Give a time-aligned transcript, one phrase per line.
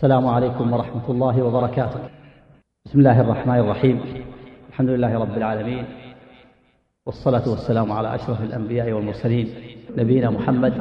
[0.00, 2.00] السلام عليكم ورحمة الله وبركاته.
[2.86, 4.24] بسم الله الرحمن الرحيم.
[4.68, 5.84] الحمد لله رب العالمين.
[7.06, 9.48] والصلاة والسلام على أشرف الأنبياء والمرسلين
[9.96, 10.74] نبينا محمد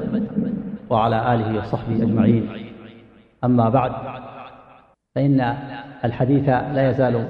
[0.90, 2.71] وعلى آله وصحبه أجمعين.
[3.44, 3.92] أما بعد
[5.15, 5.56] فإن
[6.06, 7.29] الحديث لا يزال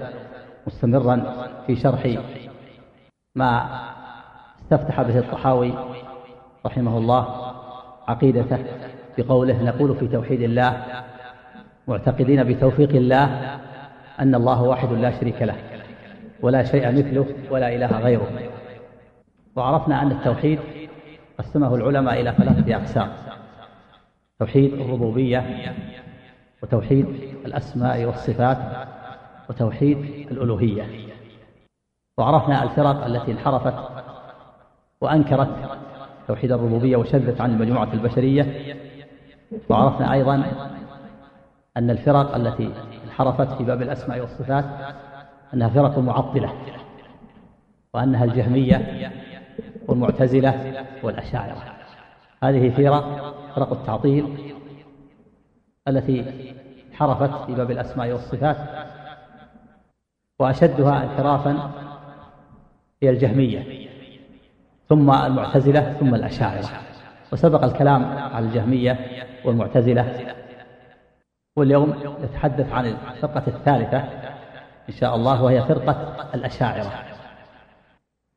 [0.68, 1.16] مستمرا
[1.68, 2.18] في شرح
[3.36, 3.70] ما
[4.62, 5.74] استفتح به الطحاوي
[6.66, 7.28] رحمه الله
[8.08, 8.60] عقيدته
[9.18, 10.84] بقوله نقول في توحيد الله
[11.90, 13.58] معتقدين بتوفيق الله
[14.20, 15.56] أن الله واحد لا شريك له
[16.42, 18.28] ولا شيء مثله ولا إله غيره.
[19.56, 20.60] وعرفنا أن التوحيد
[21.40, 23.10] قسمه العلماء إلى ثلاثة أقسام
[24.40, 25.46] توحيد الربوبية
[26.64, 27.06] وتوحيد
[27.46, 28.58] الأسماء والصفات
[29.50, 29.98] وتوحيد
[30.32, 30.84] الألوهية.
[32.18, 33.74] وعرفنا الفرق التي انحرفت
[35.02, 35.50] وأنكرت
[36.28, 38.76] توحيد الربوبية وشذت عن المجموعة البشرية.
[39.70, 40.44] وعرفنا أيضا
[41.80, 42.70] أن الفرق التي
[43.06, 44.66] انحرفت في باب الأسماء والصفات
[45.54, 46.54] أنها فرق معطلة
[47.94, 49.12] وأنها الجهمية
[49.88, 51.58] والمعتزلة والأشاعرة.
[52.44, 54.54] هذه فرق فرق التعطيل
[55.88, 56.26] التي
[56.92, 58.58] انحرفت في باب الأسماء والصفات
[60.40, 61.72] وأشدها انحرافا
[63.04, 63.88] هي الجهمية
[64.90, 66.70] ثم المعتزلة ثم الأشاعرة.
[67.34, 69.00] وسبق الكلام على الجهمية
[69.46, 70.36] والمعتزلة
[71.60, 73.98] واليوم نتحدث عن الفرقة الثالثة
[74.90, 76.92] إن شاء الله وهي فرقة الأشاعرة.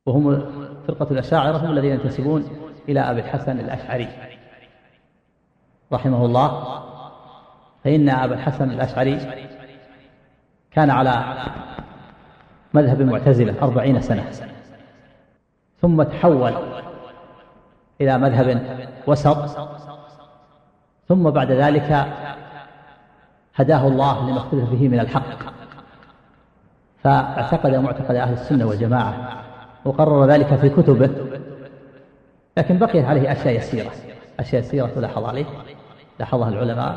[0.07, 0.47] وهم
[0.89, 2.49] فرقة الأشاعرة هم الذين ينتسبون
[2.89, 4.09] إلى أبي الحسن الأشعري
[5.93, 6.83] رحمه الله.
[7.85, 9.19] فإن أبا الحسن الأشعري
[10.71, 11.25] كان على
[12.75, 14.25] مذهب المعتزلة أربعين سنة
[15.81, 16.53] ثم تحول
[18.01, 18.63] إلى مذهب
[19.07, 19.69] وسط
[21.09, 22.07] ثم بعد ذلك
[23.57, 25.23] هداه الله لما اختلف به من الحق.
[27.05, 29.15] فاعتقد معتقد أهل السنة والجماعة
[29.85, 31.11] وقرر ذلك في كتبه.
[32.57, 33.91] لكن بقيت عليه أشياء يسيرة
[34.41, 35.45] أشياء يسيرة تلاحظ عليه
[36.21, 36.97] لاحظها العلماء.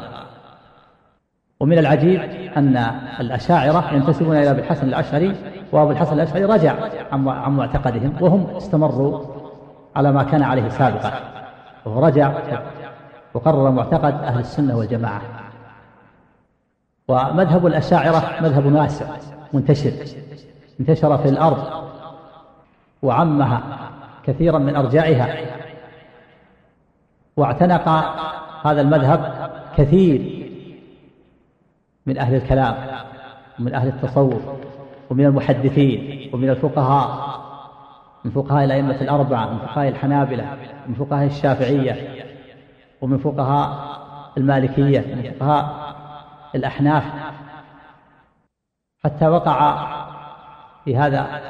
[1.59, 2.22] ومن العجيب
[2.57, 2.78] أن
[3.19, 5.35] الأشاعرة ينتسبون إلى أبي الحسن الأشعري
[5.72, 6.75] وأبو الحسن الأشعري رجع
[7.12, 9.25] عن معتقدهم وهم استمروا
[9.96, 11.12] على ما كان عليه سابقا.
[11.85, 12.34] وهو رجع
[13.34, 15.22] وقرر معتقد أهل السنة والجماعة.
[17.08, 19.06] ومذهب الأشاعرة مذهب واسع
[19.54, 19.92] منتشر
[20.80, 21.86] انتشر في الأرض
[23.02, 23.62] وعمها
[24.24, 25.38] كثيرا من أرجائها
[27.38, 27.88] واعتنق
[28.66, 30.46] هذا المذهب كثير
[32.06, 32.76] من أهل الكلام
[33.60, 34.42] ومن أهل التصوف
[35.10, 37.36] ومن المحدثين ومن الفقهاء
[38.26, 42.26] من فقهاء الأئمة الأربعة من فقهاء الحنابلة من فقهاء الشافعية
[43.02, 43.96] ومن فقهاء
[44.38, 45.84] المالكية من فقهاء
[46.56, 47.04] الأحناف.
[49.06, 49.88] حتى وقع
[50.86, 51.42] في هذا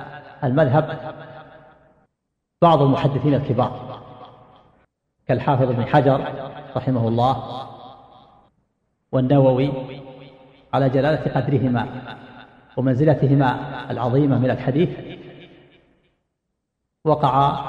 [0.44, 1.14] المذهب
[2.62, 4.02] بعض المحدثين الكبار
[5.28, 6.34] كالحافظ ابن حجر
[6.76, 7.68] رحمه الله
[9.12, 9.72] والنووي
[10.74, 11.88] على جلالة قدرهما
[12.78, 13.58] ومنزلتهما
[13.92, 14.90] العظيمة من الحديث
[17.04, 17.60] وقع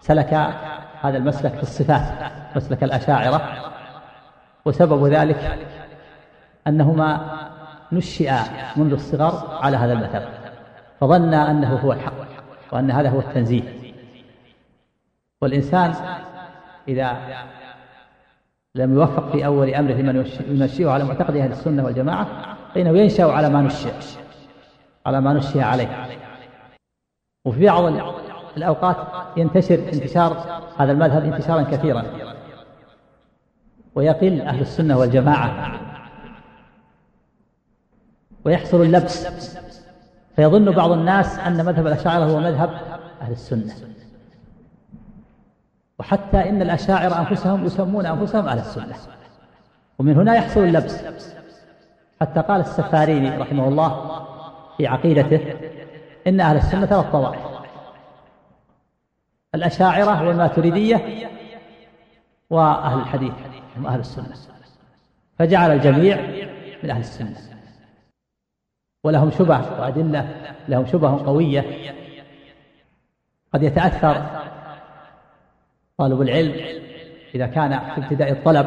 [0.00, 0.34] سلك
[1.00, 3.62] هذا المسلك في الصفات مسلك الأشاعرة
[4.64, 5.68] وسبب ذلك
[6.66, 7.20] أنهما
[7.92, 8.42] نشئا
[8.76, 10.28] منذ الصغر على هذا المذهب
[11.00, 12.12] فظن أنه هو الحق
[12.72, 13.62] وأن هذا هو التنزيه.
[15.42, 15.94] والإنسان
[16.88, 17.16] إذا
[18.74, 23.48] لم يوفق في أول أمره لمن ينشئه على معتقد أهل السنة والجماعة فإنه ينشأ على
[23.48, 23.92] ما نشئ
[25.06, 26.06] على ما نشئ عليه.
[27.44, 27.92] وفي بعض
[28.56, 28.96] الأوقات
[29.36, 32.04] ينتشر انتشار هذا المذهب انتشارا كثيرا
[33.94, 35.80] ويقل أهل السنة والجماعة
[38.46, 39.26] ويحصل اللبس.
[40.36, 42.70] فيظن بعض الناس أن مذهب الأشاعرة هو مذهب
[43.20, 43.74] أهل السنة.
[45.98, 48.96] وحتى إن الأشاعرة أنفسهم يسمون أنفسهم أهل السنة.
[49.98, 51.02] ومن هنا يحصل اللبس.
[52.20, 54.22] حتى قال السفاريني رحمه الله
[54.76, 55.54] في عقيدته
[56.26, 57.40] إن أهل السنة ثلاث طوائف
[59.54, 61.28] الأشاعرة والماتريدية
[62.50, 63.34] وأهل الحديث
[63.76, 64.34] هم أهل السنة.
[65.38, 66.20] فجعل الجميع
[66.82, 67.55] من أهل السنة.
[69.06, 70.28] ولهم شبه وأدلة
[70.68, 71.64] لهم شبه قوية.
[73.54, 74.22] قد يتأثر
[75.98, 76.54] طالب العلم
[77.34, 78.66] إذا كان في ابتداء الطلب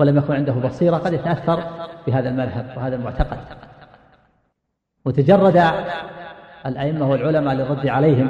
[0.00, 1.64] ولم يكن عنده بصيرة قد يتأثر
[2.06, 3.38] بهذا المذهب وهذا المعتقد.
[5.04, 5.62] وتجرد
[6.66, 8.28] الأئمة والعلماء للرد عليهم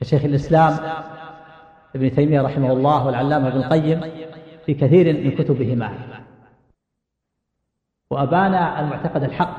[0.00, 0.76] كشيخ الإسلام
[1.94, 4.00] ابن تيمية رحمه الله والعلامة ابن القيم
[4.66, 6.11] في كثير من كتبهما.
[8.12, 9.56] وأبان المعتقد الحق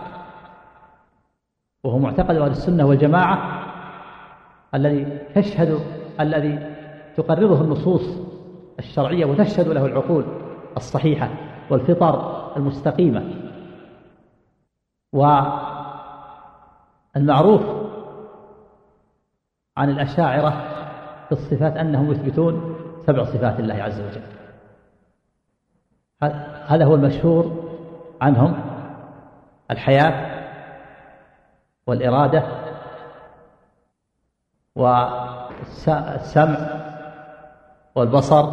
[1.84, 3.64] وهو معتقد أهل السنة والجماعة
[4.76, 5.80] الذي تشهد
[6.20, 6.76] الذي
[7.18, 8.02] تقرره النصوص
[8.80, 10.26] الشرعية وتشهد له العقول
[10.78, 11.30] الصحيحة
[11.70, 13.24] والفطر المستقيمة.
[17.16, 17.62] والمعروف
[19.78, 20.50] عن الأشاعرة
[21.26, 24.22] في الصفات أنهم يثبتون سبع صفات الله عز وجل.
[26.68, 27.63] هذا هو المشهور
[28.24, 28.56] عنهم
[29.72, 30.14] الحياة
[31.88, 32.44] والإرادة
[34.76, 36.58] والسمع
[37.96, 38.46] والبصر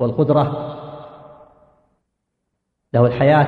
[0.00, 0.74] والقدرة.
[2.94, 3.46] له الحياة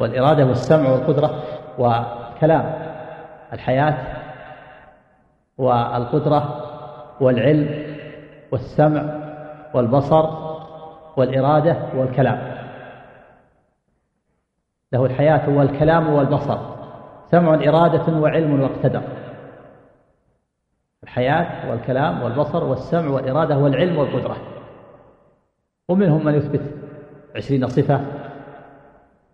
[0.00, 1.42] والإرادة والسمع والقدرة
[1.78, 2.74] والكلام
[3.52, 3.96] الحياة
[5.58, 6.60] والقدرة
[7.20, 7.96] والعلم
[8.52, 9.02] والسمع
[9.74, 10.30] والبصر
[11.16, 12.53] والإرادة والكلام.
[14.94, 16.58] له الحياة والكلام والبصر
[17.30, 19.02] سمع إرادة وعلم واقتدر.
[21.02, 24.36] الحياة والكلام والبصر والسمع والإرادة والعلم والقدرة.
[25.88, 26.60] ومنهم من يثبت
[27.36, 28.00] عشرين صفة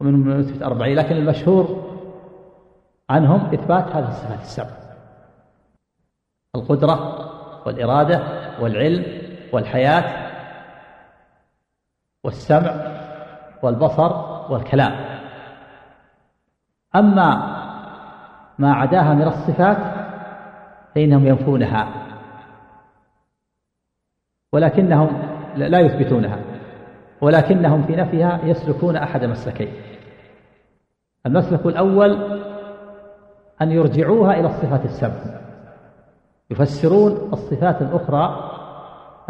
[0.00, 1.90] ومنهم من يثبت أربعين لكن المشهور
[3.10, 4.76] عنهم إثبات هذه الصفات السبع.
[6.56, 7.26] القدرة
[7.66, 8.22] والإرادة
[8.60, 9.04] والعلم
[9.52, 10.30] والحياة
[12.24, 12.74] والسمع
[13.62, 14.12] والبصر
[14.52, 15.09] والكلام.
[16.96, 17.56] أما
[18.58, 19.76] ما عداها من الصفات
[20.94, 21.88] فإنهم ينفونها
[24.52, 25.08] ولكنهم
[25.56, 26.38] لا يثبتونها
[27.20, 29.72] ولكنهم في نفيها يسلكون أحد مسلكين.
[31.26, 32.40] المسلك الأول
[33.62, 35.40] أن يرجعوها إلى الصفات السبع.
[36.50, 38.50] يفسرون الصفات الأخرى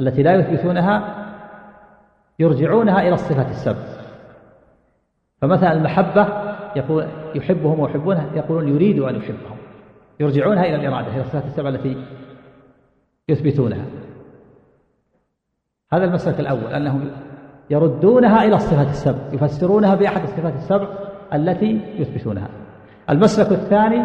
[0.01, 1.17] التي لا يثبتونها
[2.39, 3.83] يرجعونها إلى الصفات السبع.
[5.43, 9.57] فمثلا المحبة يقول يحبهم ويحبونه يقولون يريد أن يحبهم.
[10.21, 12.05] يرجعونها إلى الإرادة إلى الصفات السبع التي
[13.29, 13.85] يثبتونها.
[15.93, 17.11] هذا المسلك الأول أنهم
[17.71, 20.89] يردونها إلى الصفات السبع يفسرونها بأحد الصفات السبع
[21.35, 22.49] التي يثبتونها.
[23.11, 24.05] المسلك الثاني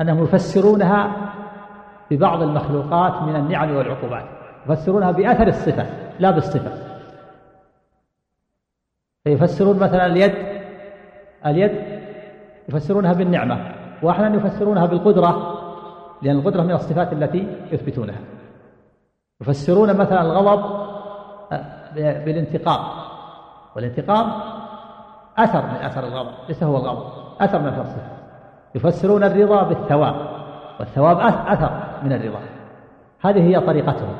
[0.00, 1.32] أنهم يفسرونها
[2.10, 4.24] ببعض المخلوقات من النعم والعقوبات
[4.66, 5.86] يفسرونها بأثر الصفة
[6.18, 6.90] لا بالصفة.
[9.24, 10.49] فيفسرون مثلا اليد
[11.46, 12.00] اليد
[12.68, 15.56] يفسرونها بالنعمة وأحيانا يفسرونها بالقدرة
[16.22, 18.20] لأن القدرة من الصفات التي يثبتونها.
[19.40, 20.90] يفسرون مثلا الغضب
[21.52, 22.84] آه، بالانتقام
[23.76, 24.32] والانتقام
[25.38, 28.10] أثر من أثر الغضب ليس هو الغضب أثر من أثر الصفة.
[28.74, 30.14] يفسرون الرضا بالثواب
[30.80, 32.40] والثواب أثر من الرضا.
[33.20, 34.16] هذه هي طريقتهم.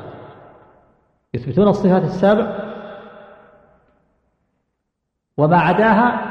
[1.34, 2.70] يثبتون الصفات السبع
[5.36, 6.29] وما عداها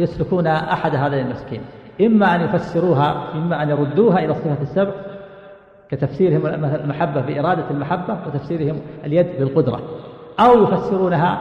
[0.00, 1.60] يسلكون أحد هذين المسكين
[2.00, 4.92] إما أن يفسروها إما أن يردوها إلى الصفات السبع
[5.90, 9.80] كتفسيرهم المحبة بإرادة المحبة وتفسيرهم اليد بالقدرة.
[10.40, 11.40] أو يفسرونها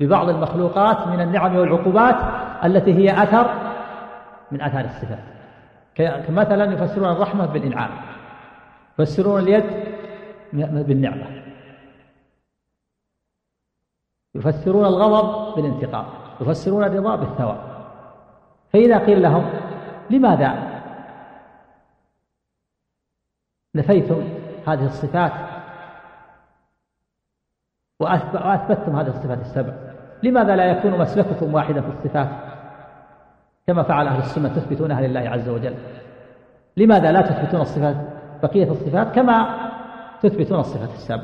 [0.00, 2.16] ببعض المخلوقات من النعم والعقوبات
[2.64, 3.50] التي هي أثر
[4.52, 5.24] من آثار الصفات.
[6.26, 7.90] كمثلا يفسرون الرحمة بالإنعام.
[8.98, 9.64] يفسرون اليد
[10.52, 11.26] بالنعمة.
[14.34, 16.23] يفسرون الغضب بالانتقام.
[16.40, 17.60] يفسرون الرضا بالثواب.
[18.72, 19.50] فإذا قيل لهم
[20.10, 20.80] لماذا
[23.74, 24.28] نفيتم
[24.66, 25.32] هذه الصفات
[28.00, 29.72] وأثبتتم هذه الصفات السبع.
[30.22, 32.28] لماذا لا يكون مسلككم واحدا في الصفات؟
[33.66, 35.74] كما فعل أهل السنة تثبتونها لله عز وجل.
[36.76, 37.96] لماذا لا تثبتون الصفات
[38.42, 39.68] بقية الصفات كما
[40.22, 41.22] تثبتون الصفات السبع.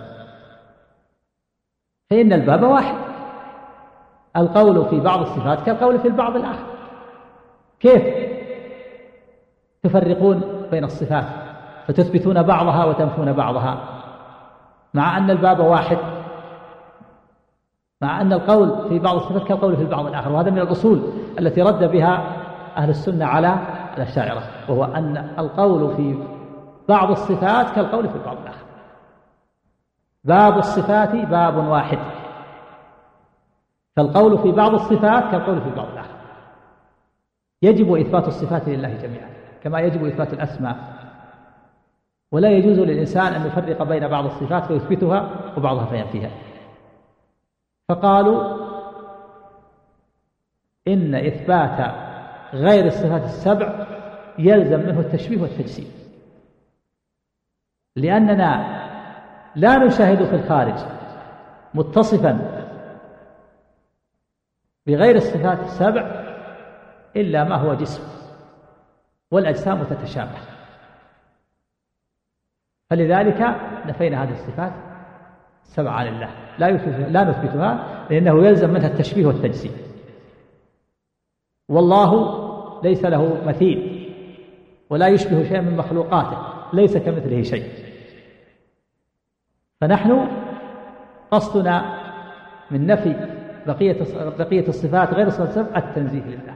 [2.11, 3.10] فإن الباب واحد.
[4.37, 6.66] القول في بعض الصفات كالقول في البعض الآخر.
[7.80, 8.02] كيف
[9.82, 11.25] تفرقون بين الصفات
[11.87, 13.78] فتثبتون بعضها وتنفون بعضها؟
[14.94, 15.99] مع أن الباب واحد
[18.02, 21.02] مع أن القول في بعض الصفات كالقول في البعض الآخر وهذا من الأصول
[21.38, 22.22] التي رد بها
[22.76, 23.58] أهل السنة على
[23.96, 26.18] الأشاعرة وهو أن القول في
[26.88, 28.64] بعض الصفات كالقول في البعض الآخر.
[30.25, 31.99] باب الصفات باب واحد.
[34.00, 36.14] فالقول في بعض الصفات كالقول في البعض الآخر.
[37.62, 39.28] يجب إثبات الصفات لله جميعا
[39.62, 40.76] كما يجب إثبات الأسماء.
[42.33, 46.30] ولا يجوز للإنسان أن يفرق بين بعض الصفات فيثبتها وبعضها فينفيها.
[47.88, 48.57] فقالوا
[50.88, 51.95] إن إثبات
[52.52, 53.87] غير الصفات السبع
[54.38, 55.92] يلزم منه التشبيه والتجسيم.
[57.97, 58.80] لأننا
[59.57, 60.78] لا نشاهد في الخارج
[61.75, 62.60] متصفا
[64.87, 66.02] بغير الصفات السبع
[67.16, 68.02] إلا ما هو جسم
[69.30, 70.38] والأجسام تتشابه.
[72.90, 73.40] فلذلك
[73.87, 74.72] نفينا هذه الصفات
[75.62, 76.70] السبع عن الله لا
[77.08, 79.72] لا نثبتها لأنه يلزم منها التشبيه والتجسيم
[81.68, 82.40] والله
[82.82, 84.06] ليس له مثيل
[84.90, 86.38] ولا يشبه شيئا من مخلوقاته
[86.72, 87.70] ليس كمثله شيء.
[89.80, 90.28] فنحن
[91.30, 92.00] قصدنا
[92.70, 93.97] من نفي بقية
[94.38, 96.55] بقية الصفات غير السبع التنزيه لله.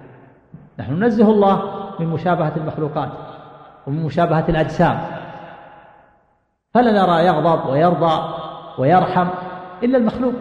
[0.79, 1.63] نحن ننزه الله
[2.01, 3.09] من مشابهة المخلوقات
[3.87, 5.01] ومن مشابهة الأجسام.
[6.75, 8.35] فلا نرى يغضب ويرضى
[8.79, 9.29] ويرحم
[9.83, 10.35] إلا المخلوق.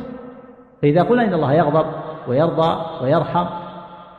[0.82, 1.86] فإذا قلنا إن الله يغضب
[2.28, 3.46] ويرضى ويرحم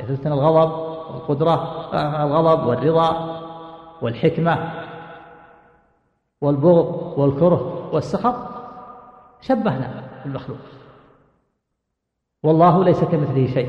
[0.01, 0.73] يثبتنا الغضب
[1.15, 1.85] والقدرة
[2.25, 3.41] الغضب والرضا
[4.03, 4.71] والحكمة
[6.41, 8.35] والبغض والكره والسخط.
[9.41, 9.91] شبهنا
[10.25, 10.59] بالمخلوق.
[12.45, 13.69] والله ليس كمثله شيء.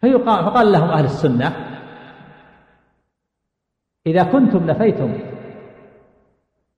[0.00, 1.52] فيقال فقال لهم أهل السنة
[4.06, 5.18] إذا كنتم نفيتم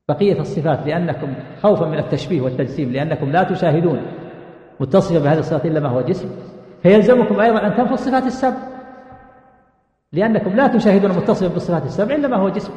[0.09, 4.03] بقية الصفات لأنكم خوفا من التشبيه والتجسيم لأنكم لا تشاهدون
[4.81, 6.29] متصفا بهذه الصفات إلا ما هو جسم
[6.83, 8.57] فيلزمكم أيضا أن تنفوا الصفات السبع
[10.13, 12.73] لأنكم لا تشاهدون متصفا بالصفات السبع إلا ما هو جسم.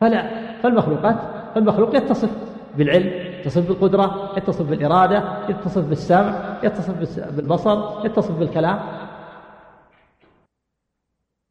[0.00, 0.30] فلا
[0.62, 1.16] فالمخلوقات
[1.54, 2.30] فالمخلوق يتصف
[2.78, 8.80] بالعلم يتصف بالقدرة يتصف بالإرادة يتصف بالسمع يتصف بالبصر يتصف بالكلام.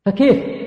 [0.05, 0.63] فكيف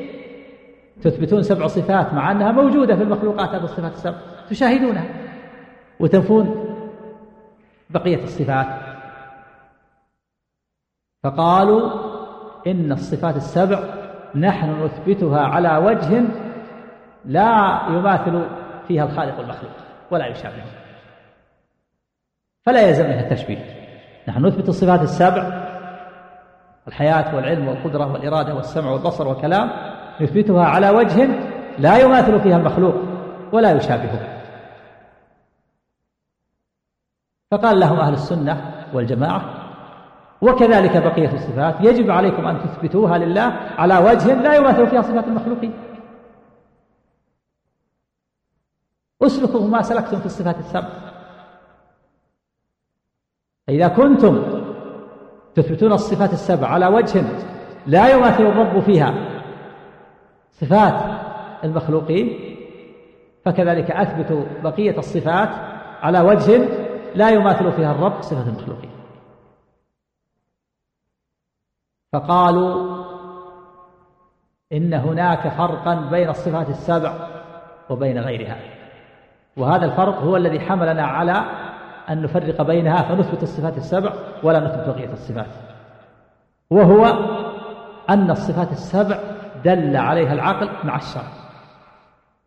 [1.02, 4.16] تثبتون سبع صفات مع أنها موجودة في المخلوقات هذه الصفات السبع؟
[4.50, 5.04] تشاهدونها
[6.00, 6.64] وتنفون
[7.90, 8.66] بقية الصفات.
[11.24, 11.90] فقالوا
[12.66, 13.80] إن الصفات السبع
[14.34, 16.24] نحن نثبتها على وجه
[17.24, 18.46] لا يماثل
[18.88, 19.72] فيها الخالق والمخلوق
[20.10, 20.85] ولا يشابهه.
[22.66, 23.58] فلا يلزم منها التشبيه.
[24.28, 25.66] نحن نثبت الصفات السبع
[26.88, 29.70] الحياة والعلم والقدرة والإرادة والسمع والبصر والكلام
[30.20, 31.28] نثبتها على وجه
[31.78, 32.94] لا يماثل فيها المخلوق
[33.52, 34.42] ولا يشابهه.
[37.50, 39.42] فقال لهم أهل السنة والجماعة
[40.42, 43.42] وكذلك بقية الصفات يجب عليكم أن تثبتوها لله
[43.78, 45.72] على وجه لا يماثل فيها صفات المخلوقين.
[49.22, 51.05] أسلكوا ما سلكتم في الصفات السبع.
[53.68, 54.62] إذا كنتم
[55.54, 57.24] تثبتون الصفات السبع على وجه
[57.86, 59.14] لا يماثل الرب فيها
[60.50, 61.20] صفات
[61.64, 62.56] المخلوقين
[63.44, 65.48] فكذلك أثبتوا بقية الصفات
[66.02, 66.68] على وجه
[67.14, 68.90] لا يماثل فيها الرب صفة المخلوقين.
[72.12, 72.96] فقالوا
[74.72, 77.14] إن هناك فرقا بين الصفات السبع
[77.90, 78.56] وبين غيرها
[79.56, 81.65] وهذا الفرق هو الذي حملنا على
[82.10, 85.46] أن نفرق بينها فنثبت الصفات السبع ولا نثبت بقية الصفات.
[86.70, 87.06] وهو
[88.10, 89.18] أن الصفات السبع
[89.64, 91.28] دل عليها العقل مع الشرع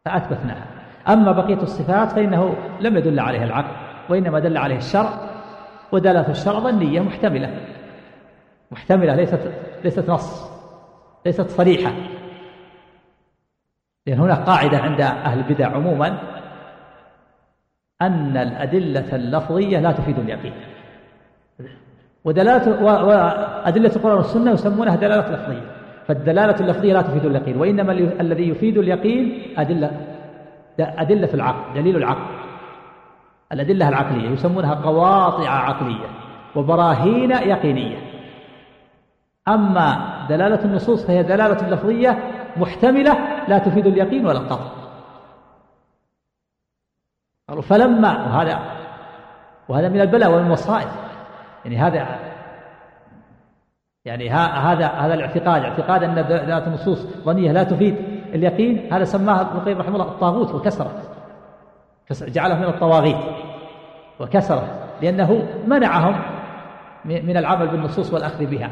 [0.05, 0.65] فأثبتناها.
[1.07, 3.75] أما بقية الصفات فإنه لم يدل عليها العقل
[4.09, 5.09] وإنما دل عليه الشرع
[5.91, 7.59] ودلالة الشرع ظنية محتملة.
[8.71, 9.51] محتملة ليست
[9.83, 10.51] ليست نص
[11.25, 11.91] ليست صريحة.
[14.07, 16.19] لأن هناك قاعدة عند أهل البدع عموما
[18.01, 20.53] أن الأدلة اللفظية لا تفيد اليقين.
[22.25, 25.61] ودلالة وأدلة القرآن والسنة يسمونها دلالة لفظية.
[26.07, 27.57] فالدلالة اللفظية لا تفيد اليقين.
[27.57, 29.91] وإنما الذي يفيد اليقين أدلة
[30.79, 32.39] أدلة العقل دليل العقل.
[33.51, 36.07] الأدلة العقلية يسمونها قواطع عقلية
[36.55, 37.97] وبراهين يقينية.
[39.47, 39.97] أما
[40.29, 42.19] دلالة النصوص فهي دلالة لفظية
[42.57, 44.78] محتملة لا تفيد اليقين ولا القطع.
[47.49, 48.59] قالوا فلما وهذا
[49.69, 50.87] وهذا من البلاء والمصائب
[51.65, 52.07] يعني هذا
[54.05, 57.95] يعني هذا هذا الاعتقاد اعتقاد أن دلاله النصوص ظنية لا تفيد
[58.33, 60.91] اليقين هذا سماه ابن القيم رحمه الله الطاغوت وكسره
[62.21, 63.17] جعله من الطواغيت
[64.19, 64.67] وكسره
[65.01, 66.21] لأنه منعهم
[67.05, 68.71] من العمل بالنصوص والأخذ بها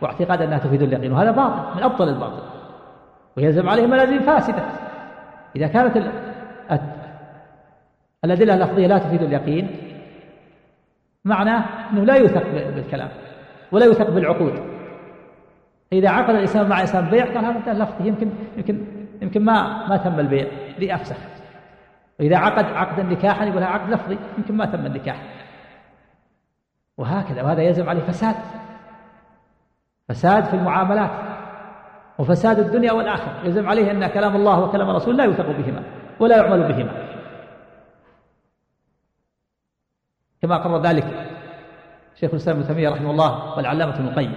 [0.00, 2.42] واعتقاد أنها تفيد اليقين وهذا باطل من أبطل الباطل.
[3.36, 4.62] ويلزم عليه ملازم فاسدة.
[5.56, 5.96] إذا كانت
[8.26, 9.68] الأدلة اللفظية لا تفيد اليقين.
[11.24, 13.08] معناه أنه لا يوثق بالكلام
[13.72, 14.52] ولا يوثق بالعقود
[15.92, 18.86] إذا عقد الإنسان مع إنسان بيع قال هذا لفظي يمكن يمكن
[19.22, 20.46] يمكن ما ما تم البيع
[20.78, 21.16] لأفسخ
[22.20, 25.22] وإذا عقد عقدا نكاحا يقول عقد لفظي يمكن ما تم النكاح.
[26.98, 28.34] وهكذا وهذا يلزم عليه فساد.
[30.08, 31.10] فساد في المعاملات
[32.18, 33.44] وفساد الدنيا والآخرة.
[33.44, 35.82] يلزم عليه أن كلام الله وكلام الرسول لا يوثق بهما
[36.20, 37.05] ولا يعمل بهما.
[40.46, 41.06] كما قرر ذلك
[42.20, 44.32] شيخ الإسلام ابن تيمية رحمه الله والعلامة ابن القيم.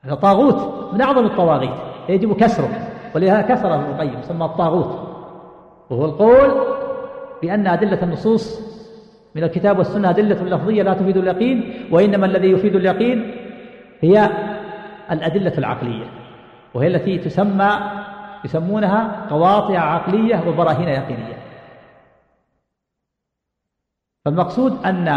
[0.00, 1.74] هذا طاغوت من أعظم الطواغيت
[2.08, 2.68] يجب كسره
[3.14, 5.08] ولهذا كسره ابن القيم يسمى الطاغوت.
[5.90, 6.50] وهو القول
[7.42, 8.60] بأن أدلة النصوص
[9.34, 13.34] من الكتاب والسنة أدلة لفظية لا تفيد اليقين وإنما الذي يفيد اليقين
[14.00, 14.30] هي
[15.10, 16.04] الأدلة العقلية
[16.74, 17.70] وهي التي تسمى
[18.44, 21.37] يسمونها قواطع عقلية وبراهين يقينية.
[24.28, 25.08] فالمقصود أن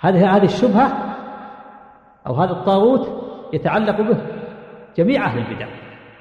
[0.00, 0.92] هذه هذه الشبهة
[2.26, 3.08] أو هذا الطاغوت
[3.52, 4.16] يتعلق به
[4.96, 5.66] جميع أهل البدع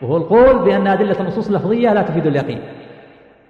[0.01, 2.62] وهو القول بأن أدلة النصوص اللفظية لا تفيد اليقين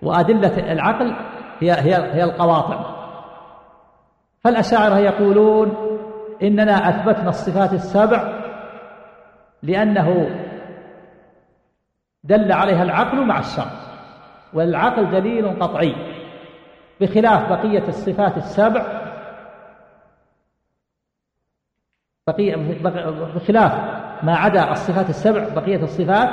[0.01, 1.15] وأدلة العقل
[1.60, 2.86] هي هي هي القواطع.
[4.43, 5.74] فالأشاعرة يقولون
[6.43, 8.39] إننا أثبتنا الصفات السبع
[9.63, 10.29] لأنه
[12.24, 13.72] دل عليها العقل مع الشرع
[14.53, 16.09] والعقل دليل قطعي.
[17.01, 18.86] بخلاف بقية الصفات السبع
[22.27, 22.56] بقية
[23.36, 23.74] بخلاف
[24.24, 26.29] ما عدا الصفات السبع بقية الصفات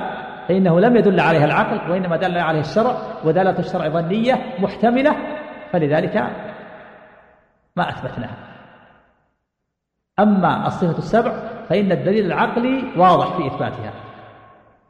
[0.49, 5.17] فإنه لم يدل عليها العقل وإنما دل عليه الشرع ودلالة الشرع ظنية محتملة
[5.73, 6.17] فلذلك
[7.77, 8.37] ما أثبتناها.
[10.19, 11.33] أما الصفة السبع
[11.69, 13.93] فإن الدليل العقلي واضح في إثباتها.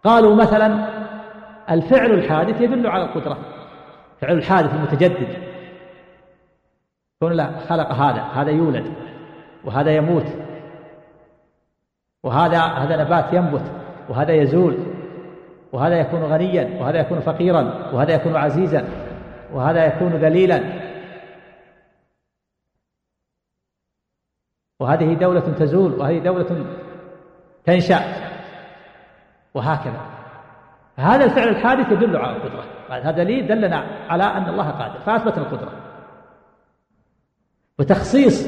[0.05, 0.89] قالوا مثلا
[1.71, 3.39] الفعل الحادث يدل على القدرة.
[4.21, 5.46] فعل الحادث المتجدد.
[7.21, 8.93] كون لا خلق هذا هذا يولد
[9.65, 10.27] وهذا يموت
[12.23, 13.73] وهذا هذا نبات ينبت
[14.09, 14.77] وهذا يزول
[15.73, 18.89] وهذا يكون غنيا وهذا يكون فقيرا وهذا يكون عزيزا
[19.53, 20.61] وهذا يكون ذليلا.
[24.81, 26.67] وهذه دولة تزول وهذه دولة
[27.65, 28.01] تنشأ
[29.55, 30.01] وهكذا.
[30.97, 32.65] هذا الفعل الحادث يدل على القدرة.
[32.91, 33.77] هذا دليل دلنا
[34.09, 35.86] على أن الله قادر فأثبت القدرة.
[37.79, 38.47] وتخصيص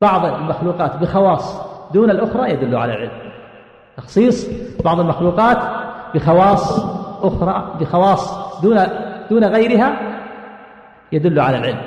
[0.00, 1.60] بعض المخلوقات بخواص
[1.92, 3.32] دون الأخرى يدل على العلم
[3.96, 4.48] تخصيص
[4.84, 5.58] بعض المخلوقات
[6.14, 6.78] بخواص
[7.22, 8.80] أخرى بخواص دون
[9.30, 9.96] دون غيرها
[11.12, 11.80] يدل على العلم.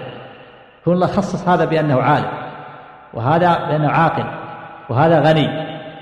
[0.86, 2.32] كون الله خصص هذا بأنه عالم
[3.14, 4.26] وهذا بأنه عاقل
[4.90, 5.50] وهذا غني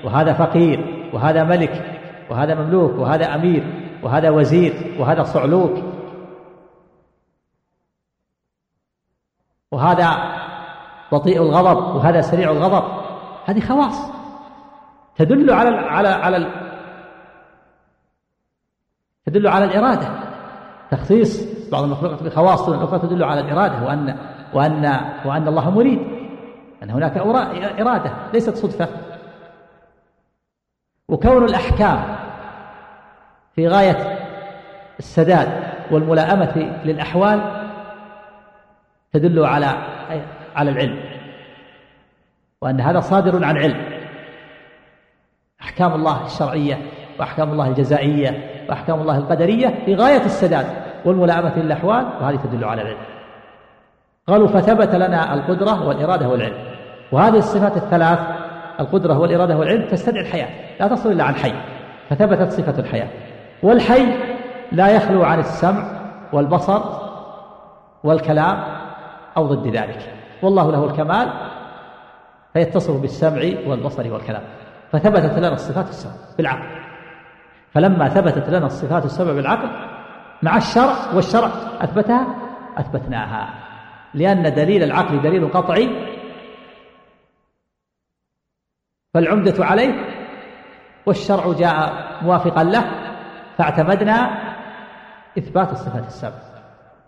[0.04, 1.82] وهذا فقير وهذا ملك
[2.30, 3.64] وهذا مملوك وهذا أمير
[4.02, 5.93] وهذا وزير وهذا صعلوك
[9.74, 10.16] وهذا
[11.12, 12.84] بطيء الغضب وهذا سريع الغضب.
[13.46, 14.10] هذه خواص.
[15.16, 16.50] تدل على على على
[19.26, 20.08] تدل على الإرادة.
[20.90, 24.16] تخصيص بعض المخلوقات بخواص الأخرى تدل على الإرادة وأن
[24.54, 25.98] وأن وأن الله مريد
[26.82, 27.16] أن هناك
[27.80, 28.88] إرادة ليست صدفة.
[31.08, 32.16] وكون الأحكام
[33.54, 34.18] في غاية
[34.98, 37.63] السداد والملائمة للأحوال
[39.14, 39.66] تدل على
[40.56, 41.00] على العلم
[42.62, 43.84] وأن هذا صادر عن علم.
[45.62, 46.78] أحكام الله الشرعية
[47.18, 50.66] وأحكام الله الجزائية وأحكام الله القدرية في غاية السداد
[51.04, 52.98] والملائمة للأحوال وهذه تدل على العلم.
[54.28, 56.56] قالوا فثبت لنا القدرة والإرادة والعلم.
[57.12, 58.18] وهذه الصفات الثلاث
[58.80, 60.48] القدرة والإرادة والعلم تستدعي الحياة
[60.80, 61.52] لا تصل إلا عن حي
[62.10, 63.08] فثبتت صفة الحياة.
[63.62, 64.06] والحي
[64.72, 65.82] لا يخلو عن السمع
[66.32, 66.82] والبصر
[68.04, 68.83] والكلام
[69.36, 70.14] أو ضد ذلك.
[70.42, 71.50] والله له الكمال
[72.52, 74.42] فيتصف بالسمع والبصر والكلام.
[74.92, 76.84] فثبتت لنا الصفات السبع بالعقل.
[77.72, 79.68] فلما ثبتت لنا الصفات السبع بالعقل
[80.42, 82.26] مع الشرع والشرع أثبتها
[82.76, 83.54] أثبتناها.
[84.14, 86.14] لأن دليل العقل دليل قطعي.
[89.14, 89.94] فالعمدة عليه
[91.06, 91.92] والشرع جاء
[92.22, 92.84] موافقا له
[93.58, 94.38] فاعتمدنا
[95.38, 96.38] إثبات الصفات السبع.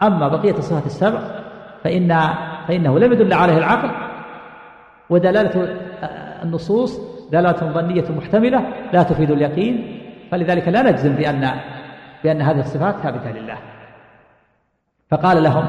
[0.02, 1.45] أما بقية الصفات السبع
[1.86, 2.34] فإن
[2.68, 3.90] فإنه لم يدل عليه العقل
[5.10, 5.76] ودلالة
[6.42, 7.00] النصوص
[7.32, 11.50] دلالة ظنية محتملة لا تفيد اليقين فلذلك لا نجزم بأن
[12.24, 13.58] بأن هذه الصفات ثابتة لله.
[15.10, 15.66] فقال لهم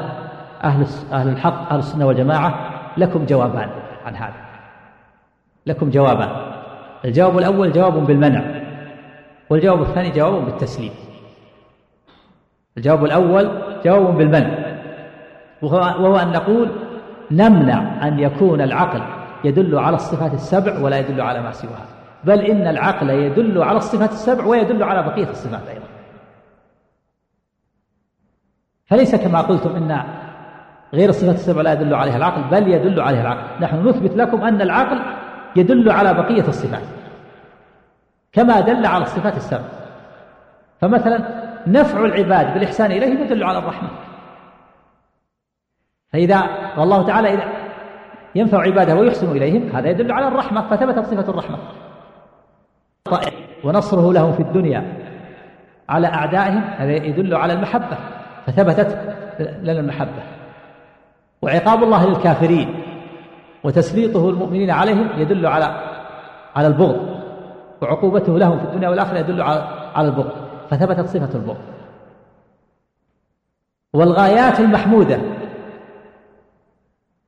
[0.63, 3.69] أهل أهل الحق أهل السنة والجماعة لكم جوابان
[4.06, 4.45] عن هذا.
[5.65, 6.30] لكم جوابان.
[7.06, 8.41] الجواب الأول جواب بالمنع
[9.49, 10.91] والجواب الثاني جواب بالتسليم.
[12.77, 13.51] الجواب الأول
[13.86, 14.66] جواب بالمنع.
[15.62, 16.72] وهو أن نقول
[17.32, 19.02] نمنع أن يكون العقل
[19.43, 21.86] يدل على الصفات السبع ولا يدل على ما سواها.
[22.24, 25.88] بل إن العقل يدل على الصفات السبع ويدل على بقية الصفات أيضا.
[28.86, 30.04] فليس كما قلتم إن
[30.93, 33.63] غير الصفات السبع لا يدل عليها العقل بل يدل عليها العقل.
[33.63, 35.00] نحن نثبت لكم أن العقل
[35.56, 36.84] يدل على بقية الصفات.
[38.32, 39.65] كما دل على الصفات السبع.
[40.82, 43.89] فمثلا نفع العباد بالإحسان إليهم يدل على الرحمة.
[46.13, 46.43] فإذا
[46.78, 47.43] والله تعالى إذا
[48.36, 51.58] ينفع عباده ويحسن إليهم هذا يدل على الرحمة فثبتت صفة الرحمة.
[53.63, 54.98] ونصره لهم في الدنيا
[55.89, 57.98] على أعدائهم هذا يدل على المحبة
[58.46, 60.24] فثبتت لنا المحبة.
[61.41, 62.84] وعقاب الله للكافرين
[63.63, 65.65] وتسليطه المؤمنين عليهم يدل على
[66.56, 67.17] على البغض.
[67.82, 70.32] وعقوبته لهم في الدنيا والآخرة يدل على على البغض
[70.70, 71.58] فثبتت صفة البغض.
[73.93, 75.20] والغايات المحمودة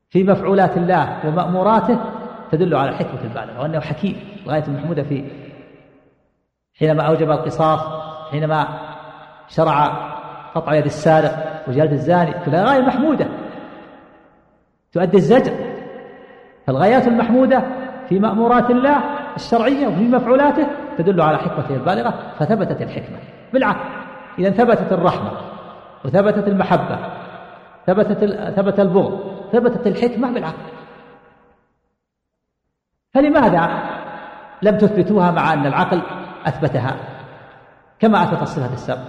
[0.10, 2.00] في مفعولات الله ومأموراته
[2.52, 4.16] تدل على الحكمة البالغة وأنه حكيم.
[4.46, 5.24] الغاية المحمودة في
[6.80, 7.80] حينما أوجب القصاص
[8.32, 8.68] حينما
[9.48, 9.88] شرع
[10.56, 13.28] قطع يد السارق وجلد الزاني كلها غاية محمودة.
[14.94, 15.54] تؤدي الزجر.
[16.68, 17.64] فالغايات المحمودة
[18.10, 18.98] في مأمورات الله
[19.36, 20.68] الشرعية وفي مفعولاته
[20.98, 23.18] تدل على حكمته البالغة فثبتت الحكمة.
[23.54, 23.80] بالعكس
[24.40, 25.32] إذا ثبتت الرحمة
[26.06, 27.00] وثبتت المحبة
[27.88, 30.72] ثبتت ثبت البغض ثبتت الحكمة بالعقل.
[33.14, 33.90] فلماذا
[34.62, 36.02] لم تثبتوها مع أن العقل
[36.46, 36.98] أثبتها؟
[38.00, 39.04] كما أثبت الصفة السبع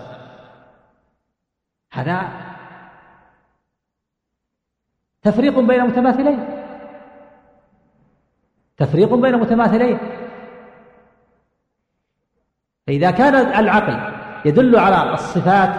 [1.92, 2.28] هذا
[5.22, 6.46] تفريق بين متماثلين.
[8.76, 9.98] تفريق بين متماثلين.
[12.86, 15.70] فإذا كان العقل يدل على الصفات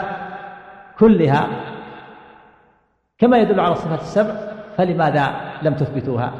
[0.99, 1.47] كلها
[3.17, 6.31] كما يدل على الصفات السبع فلماذا لم تثبتوها؟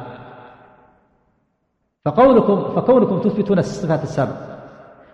[2.04, 4.32] فقولكم فكونكم تثبتون الصفات السبع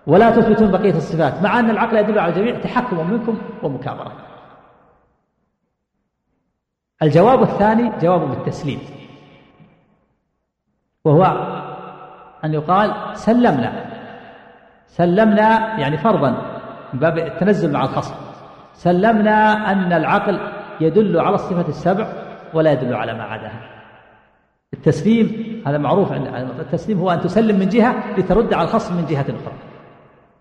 [0.07, 4.11] ولا تثبتون بقية الصفات مع أن العقل يدل على الجميع تحكم منكم ومكابرة.
[7.03, 8.79] الجواب الثاني جواب بالتسليم
[11.05, 11.23] وهو
[12.43, 13.85] أن يقال سلمنا.
[14.87, 16.29] سلمنا يعني فرضا
[16.93, 18.15] من باب التنزل مع الخصم.
[18.73, 20.39] سلمنا أن العقل
[20.81, 23.61] يدل على الصفة السبع ولا يدل على ما عداها.
[24.73, 26.27] التسليم هذا معروف عند
[26.59, 29.53] التسليم هو أن تسلم من جهة لترد على الخصم من جهة أخرى.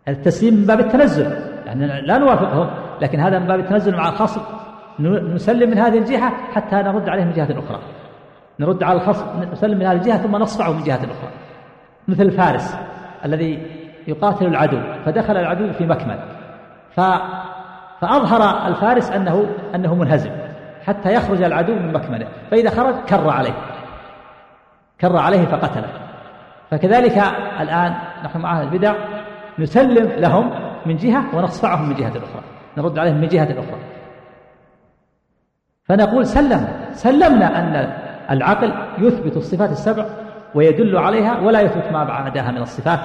[0.08, 1.32] التسليم من باب التنزل.
[1.66, 4.40] يعني لا نوافقهم لكن هذا من باب التنزل مع الخصم.
[5.34, 7.80] نسلم من هذه الجهة حتى نرد عليه من جهة أخرى.
[8.60, 11.30] نرد على الخصم نسلم من هذه الجهة ثم نصفعه من جهة أخرى.
[12.08, 12.76] مثل الفارس
[13.24, 13.66] الذي
[14.08, 16.18] يقاتل العدو فدخل العدو في مكمن
[16.90, 17.00] ف
[18.00, 20.30] فأظهر الفارس أنه أنه منهزم.
[20.88, 23.54] حتى يخرج العدو من مكمنه فإذا خرج كر عليه.
[25.00, 25.88] كر عليه فقتله.
[26.70, 27.22] فكذلك
[27.60, 28.94] الآن نحن مع أهل البدع
[29.58, 30.50] نسلم لهم
[30.86, 32.42] من جهة ونصفعهم من جهة أخرى.
[32.76, 33.80] نرد عليهم من جهة أخرى.
[35.84, 37.92] فنقول سلم سلمنا أن
[38.30, 40.06] العقل يثبت الصفات السبع
[40.54, 43.00] ويدل عليها ولا يثبت ما بعدها من الصفات.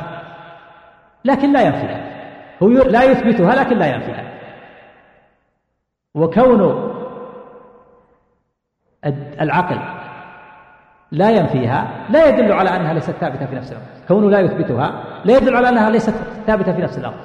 [1.26, 2.02] لكن لا ينفيها
[2.64, 4.24] هو لا يثبتها لكن لا ينفيها
[6.16, 6.93] وكون
[9.42, 9.80] العقل.
[11.12, 15.38] لا ينفيها لا يدل على أنها ليست ثابتة في نفس الامر كونه لا يثبتها لا
[15.38, 16.14] يدل على أنها ليست
[16.48, 17.18] ثابتة في نفس الامر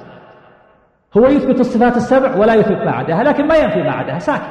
[1.17, 4.43] هو يثبت الصفات السبع ولا يثبت ما عداها لكن ما ينفي ما عداها ساكت.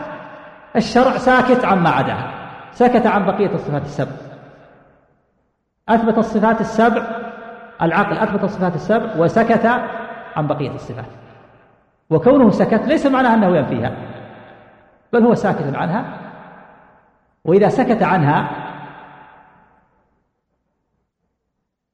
[0.76, 2.30] الشرع ساكت عما عداها.
[2.72, 4.12] سكت عن بقية الصفات السبع.
[5.88, 7.02] أثبت الصفات السبع
[7.82, 9.66] العقل أثبت الصفات السبع وسكت
[10.36, 11.04] عن بقية الصفات.
[12.10, 13.92] وكونه سكت ليس معناه أنه ينفيها
[15.12, 16.04] بل هو ساكت عنها
[17.48, 18.50] وإذا سكت عنها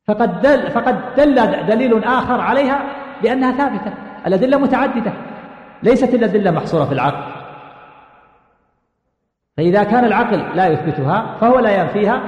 [0.07, 1.35] فقد دل فقد دل
[1.67, 2.83] دليل آخر عليها
[3.23, 3.93] بأنها ثابتة
[4.27, 5.12] الأدلة متعددة
[5.83, 7.33] ليست الأدلة محصورة في العقل.
[9.57, 12.21] فإذا كان العقل لا يثبتها فهو لا ينفيها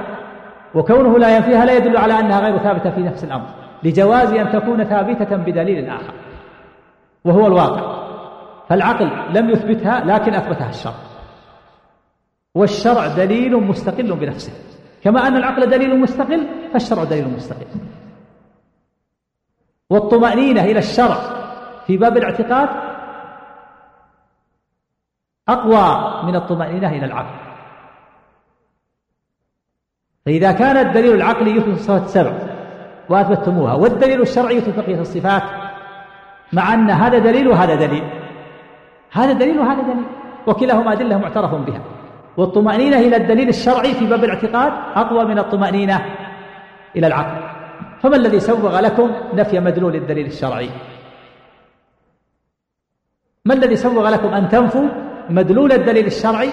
[0.75, 3.47] وكونه لا ينفيها لا يدل على أنها غير ثابتة في نفس الأمر
[3.83, 6.13] لجواز أن تكون ثابتة بدليل آخر
[7.25, 8.07] وهو الواقع.
[8.69, 11.06] فالعقل لم يثبتها لكن أثبتها الشرع.
[12.57, 14.53] والشرع دليل مستقل بنفسه.
[15.03, 17.65] كما أن العقل دليل مستقل فالشرع دليل مستقل.
[19.89, 21.17] والطمأنينة إلى الشرع
[21.87, 22.69] في باب الاعتقاد
[25.47, 27.35] أقوى من الطمأنينة إلى العقل.
[30.25, 32.33] فإذا كان الدليل العقلي يثبت الصفات السبع
[33.09, 35.43] وأثبتتموها والدليل الشرعي يثبت بقية الصفات
[36.53, 38.03] مع أن هذا دليل وهذا دليل.
[39.11, 40.05] هذا دليل وهذا دليل
[40.47, 41.96] وكلاهما أدلة معترف بها.
[42.37, 46.05] والطمأنينة إلى الدليل الشرعي في باب الاعتقاد أقوى من الطمأنينة
[46.95, 47.57] إلى العقل.
[47.99, 50.69] فما الذي سوغ لكم نفي مدلول الدليل الشرعي؟
[53.45, 54.87] ما الذي سوغ لكم أن تنفوا
[55.29, 56.49] مدلول الدليل الشرعي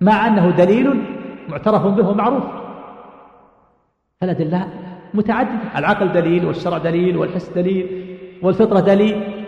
[0.00, 1.04] مع أنه دليل
[1.48, 2.44] معترف به ومعروف؟
[4.20, 4.68] فالأدلة
[5.14, 5.78] متعددة.
[5.78, 9.44] العقل دليل والشرع دليل والحس دليل والفطرة دليل.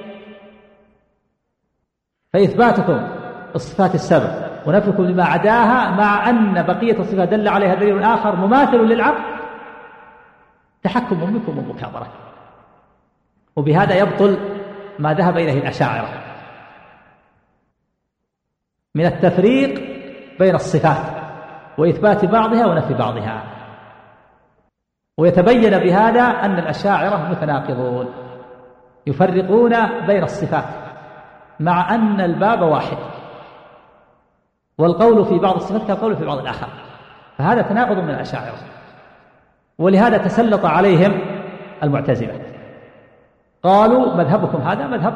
[2.33, 3.09] فإثباتكم
[3.55, 4.48] الصفات السبع.
[4.69, 9.39] ونفيكم لما عداها مع أن بقية الصفات دل عليها دليل آخر مماثل للعقل.
[10.83, 12.07] تحكم منكم ومكابرة.
[13.57, 14.39] وبهذا يبطل
[14.99, 16.09] ما ذهب إليه الأشاعرة.
[18.95, 19.81] من التفريق
[20.39, 21.07] بين الصفات
[21.79, 23.43] وإثبات بعضها ونفي بعضها.
[25.19, 28.13] ويتبين بهذا أن الأشاعرة متناقضون
[29.07, 30.65] يفرقون بين الصفات
[31.61, 33.18] مع أن الباب واحد.
[34.79, 36.69] والقول في بعض الصفات كالقول في بعض الآخر.
[37.39, 38.55] فهذا تناقض من الأشاعرة
[39.79, 41.21] ولهذا تسلط عليهم
[41.83, 42.41] المعتزلة.
[43.63, 45.15] قالوا مذهبكم هذا مذهب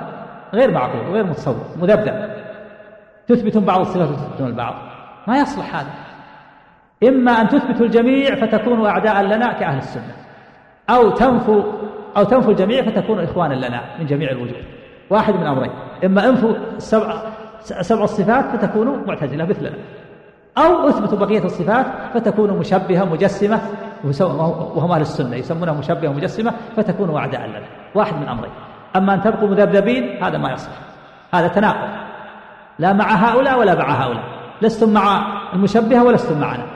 [0.54, 2.30] غير معقول غير متصور مذبذب.
[3.28, 4.74] تثبتون بعض الصفات وتثبتون البعض.
[5.28, 5.90] ما يصلح هذا.
[7.08, 10.14] إما أن تثبتوا الجميع فتكونوا أعداء لنا كأهل السنة.
[10.90, 11.62] أو تنفوا
[12.16, 14.62] أو تنفوا الجميع فتكونوا إخوانا لنا من جميع الوجوه.
[15.10, 15.70] واحد من أمرين.
[16.04, 17.31] إما أنفوا سبع
[17.62, 19.78] سبع الصفات فتكونوا معتزلة مثلنا.
[20.58, 23.60] أو أثبتوا بقية الصفات فتكونوا مشبهة مجسمة
[24.74, 27.66] وهم أهل السنة يسمونها مشبهة مجسمة فتكونوا أعداء لنا.
[27.94, 28.50] واحد من أمرين.
[28.96, 30.74] أما أن تبقوا مذبذبين هذا ما يصلح.
[31.34, 31.88] هذا تناقض.
[32.78, 34.24] لا مع هؤلاء ولا مع هؤلاء.
[34.62, 36.66] لستم مع المشبهة ولستم معنا.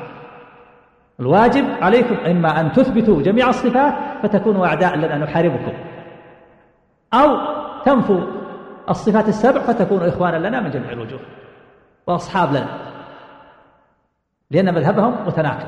[1.20, 5.72] الواجب عليكم إما أن تثبتوا جميع الصفات فتكونوا أعداء لنا نحاربكم.
[7.14, 7.36] أو
[7.84, 8.20] تنفوا
[8.90, 11.20] الصفات السبع فتكونوا إخوانا لنا من جميع الوجوه
[12.06, 12.68] وأصحاب لنا
[14.50, 15.66] لأن مذهبهم متناقض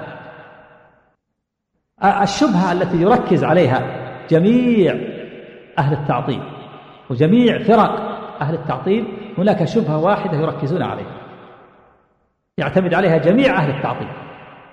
[2.23, 3.83] الشبهة التي يركز عليها
[4.31, 4.95] جميع
[5.79, 6.43] أهل التعطيل
[7.11, 9.05] وجميع فرق أهل التعطيل
[9.39, 11.19] هناك شبهة واحدة يركزون عليها.
[12.59, 14.09] يعتمد عليها جميع أهل التعطيل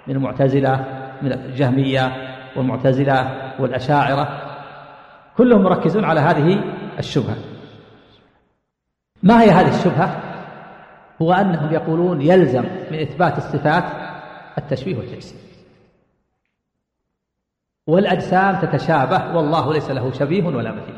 [0.08, 0.86] من المعتزلة
[1.22, 2.12] من الجهمية
[2.56, 4.42] والمعتزلة والأشاعرة
[5.38, 6.64] كلهم مركزون على هذه
[7.00, 7.36] الشبهة.
[9.26, 10.22] ما هي هذه الشبهة؟
[11.22, 13.84] هو أنهم يقولون يلزم من إثبات الصفات
[14.58, 15.40] التشبيه والتجسيم.
[17.88, 20.96] والأجسام تتشابه والله ليس له شبيه ولا مثيل.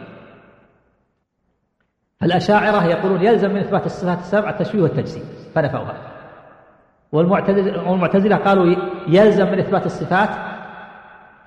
[2.19, 5.23] فالأشاعرة يقولون يلزم من إثبات الصفات السبع التشبيه والتجسيم
[5.55, 5.97] فنفوها.
[7.11, 8.75] والمعتزلة قالوا
[9.07, 10.29] يلزم من إثبات الصفات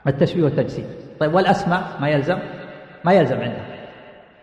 [0.07, 0.87] التشبيه والتجسيم.
[1.21, 2.39] طيب والأسماء ما يلزم؟
[3.05, 3.70] ما يلزم عندهم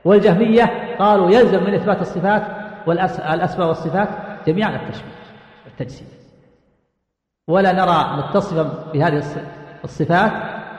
[0.06, 2.44] والجهمية قالوا يلزم من إثبات الصفات
[2.88, 4.10] والأسماء والصفات
[4.48, 5.12] جميعا التشبيه
[5.66, 6.08] والتجسيم
[7.48, 9.24] ولا نرى متصفا بهذه
[9.84, 10.32] الصفات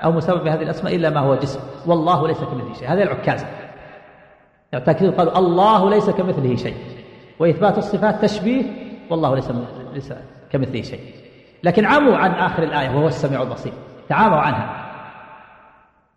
[0.05, 1.61] أو مسبب بهذه الأسماء إلا ما هو جسم.
[1.87, 2.89] والله ليس كمثله شيء.
[2.89, 3.47] هذا العكاز.
[4.73, 6.77] يعني قالوا الله ليس كمثله شيء.
[7.39, 8.65] وإثبات الصفات تشبيه
[9.11, 9.53] والله ليس
[9.93, 10.13] ليس
[10.51, 11.01] كمثله شيء.
[11.63, 13.73] لكن عموا عن آخر الآية وهو السميع البصير.
[14.09, 14.85] تعاموا عنها.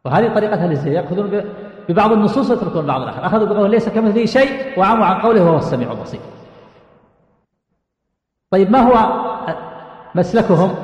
[0.06, 1.44] وهذه طريقة أهل يأخذون
[1.90, 3.26] ببعض النصوص ويتركون بعض الآخر.
[3.26, 6.22] أخذوا بقوله ليس كمثله شيء وعموا عن قوله وهو السميع البصير.
[8.52, 9.22] طيب ما هو
[10.16, 10.76] مسلكهم؟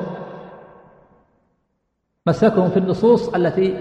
[2.27, 3.77] مسلكهم في النصوص التي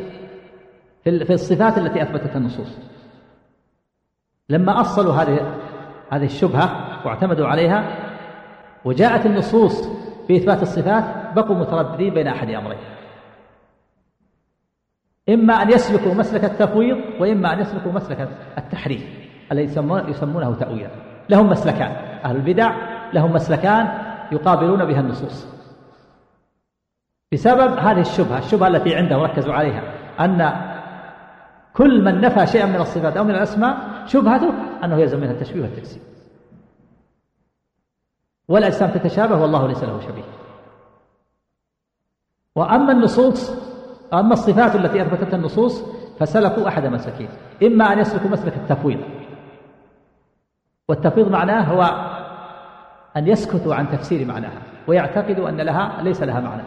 [1.05, 2.79] في الصفات التي أثبتتها النصوص.
[4.49, 5.55] لما أصلوا هذه
[6.11, 7.97] هذه الشبهة واعتمدوا عليها
[8.85, 9.89] وجاءت النصوص
[10.27, 12.79] في إثبات الصفات بقوا مترددين بين أحد أمرين.
[15.29, 19.03] إما أن يسلكوا مسلك التفويض وإما أن يسلكوا مسلك التحريف
[19.53, 19.65] الذي
[20.09, 20.91] يسمونه تأويلا
[21.29, 21.91] لهم مسلكان
[22.25, 22.73] أهل البدع
[23.13, 23.89] لهم مسلكان
[24.33, 25.47] يقابلون بها النصوص.
[27.33, 29.83] بسبب هذه الشبهة الشبهة التي عندهم ركزوا عليها
[30.21, 30.53] أن
[31.75, 34.53] كل من نفى شيئا من الصفات أو من الأسماء شبهته
[34.85, 36.03] أنه يلزم منها التشبيه والتجسيم
[38.49, 40.25] والأجسام تتشابه والله ليس له شبيه.
[42.55, 43.66] وأما النصوص
[44.15, 45.85] أما الصفات التي أثبتتها النصوص
[46.19, 47.29] فسلكوا أحد مسلكين
[47.63, 49.01] إما أن يسلكوا مسلك التفويض.
[50.89, 51.83] والتفويض معناه هو
[53.17, 56.63] أن يسكتوا عن تفسير معناها ويعتقدوا أن لها ليس لها معنى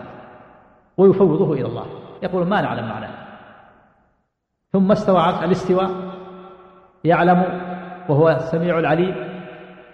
[0.98, 1.86] ويفوضه إلى الله.
[2.24, 3.12] يقول ما نعلم معناه.
[4.74, 5.90] ثم استوى الاستواء
[7.04, 7.60] يعلم
[8.10, 9.16] وهو السميع العليم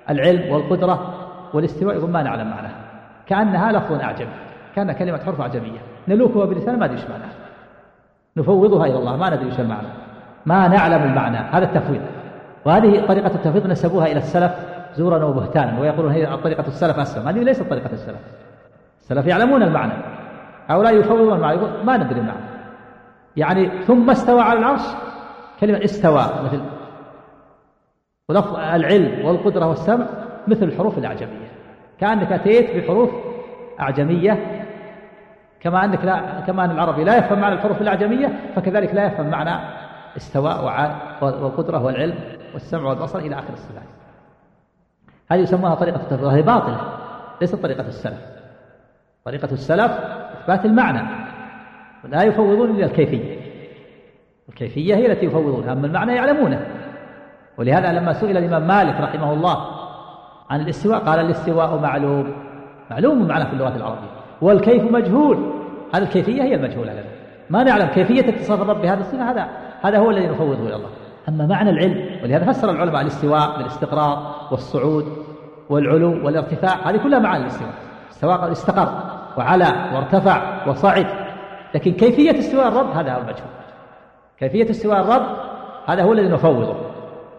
[0.09, 1.13] العلم والقدرة
[1.53, 2.85] والاستواء يقول ما نعلم معناها.
[3.27, 4.33] كأنها لفظ أعجمي.
[4.75, 7.29] كان كلمة حرف أعجمية نلوكها بلسان ما ندري إيش معناها.
[8.37, 9.87] نفوضها إلى الله ما ندري إيش المعنى.
[10.45, 12.01] ما نعلم المعنى هذا التفويض.
[12.65, 14.51] وهذه طريقة التفويض نسبوها إلى السلف
[14.95, 15.79] زورا وبهتانا.
[15.79, 17.27] ويقولون هي طريقة السلف أسلم.
[17.27, 18.19] هذه ليست طريقة السلف.
[19.01, 19.93] السلف يعلمون المعنى.
[20.67, 22.45] هؤلاء يفوضون المعنى يقول ما ندري المعنى.
[23.37, 24.81] يعني ثم استوى على العرش
[25.59, 26.61] كلمة استوى مثل
[28.29, 30.05] ولفظ العلم والقدرة والسمع
[30.47, 31.51] مثل الحروف الأعجمية.
[31.99, 33.09] كأنك أتيت بحروف
[33.79, 34.64] أعجمية
[35.59, 39.59] كما أنك لا كما أن العربي لا يفهم معنى الحروف الأعجمية فكذلك لا يفهم معنى
[40.17, 40.63] استواء
[41.21, 42.15] والقدرة والعلم
[42.53, 43.83] والسمع والبصر إلى آخر الصفات
[45.31, 46.79] هذه يسمونها طريقة التفويض وهي باطلة
[47.41, 48.21] ليست طريقة السلف.
[49.25, 49.91] طريقة السلف
[50.41, 51.01] إثبات المعنى
[52.03, 53.39] ولا يفوضون إلا الكيفية.
[54.49, 56.67] الكيفية هي التي يفوضونها أما المعنى يعلمونه.
[57.57, 59.67] ولهذا لما سئل الإمام مالك رحمه الله
[60.49, 62.33] عن الاستواء قال الاستواء معلوم.
[62.91, 64.24] معلوم معنى في اللغة العربية.
[64.41, 65.51] والكيف مجهول.
[65.95, 67.03] هذه الكيفية هي المجهولة لنا
[67.49, 69.31] ما نعلم كيفية اتصاف الرب بهذه الصفة.
[69.31, 69.47] هذا
[69.81, 70.89] هذا هو الذي نفوضه إلى الله.
[71.29, 75.05] أما معنى العلم ولهذا فسر العلماء الاستواء بالاستقرار والصعود
[75.69, 77.73] والعلو والارتفاع هذه كلها معاني الاستواء.
[78.11, 78.89] استواء استقر
[79.37, 81.07] وعلى وارتفع وصعد.
[81.75, 83.49] لكن كيفية استواء الرب هذا هو المجهول.
[84.39, 85.25] كيفية استواء الرب
[85.87, 86.75] هذا هو الذي نفوضه.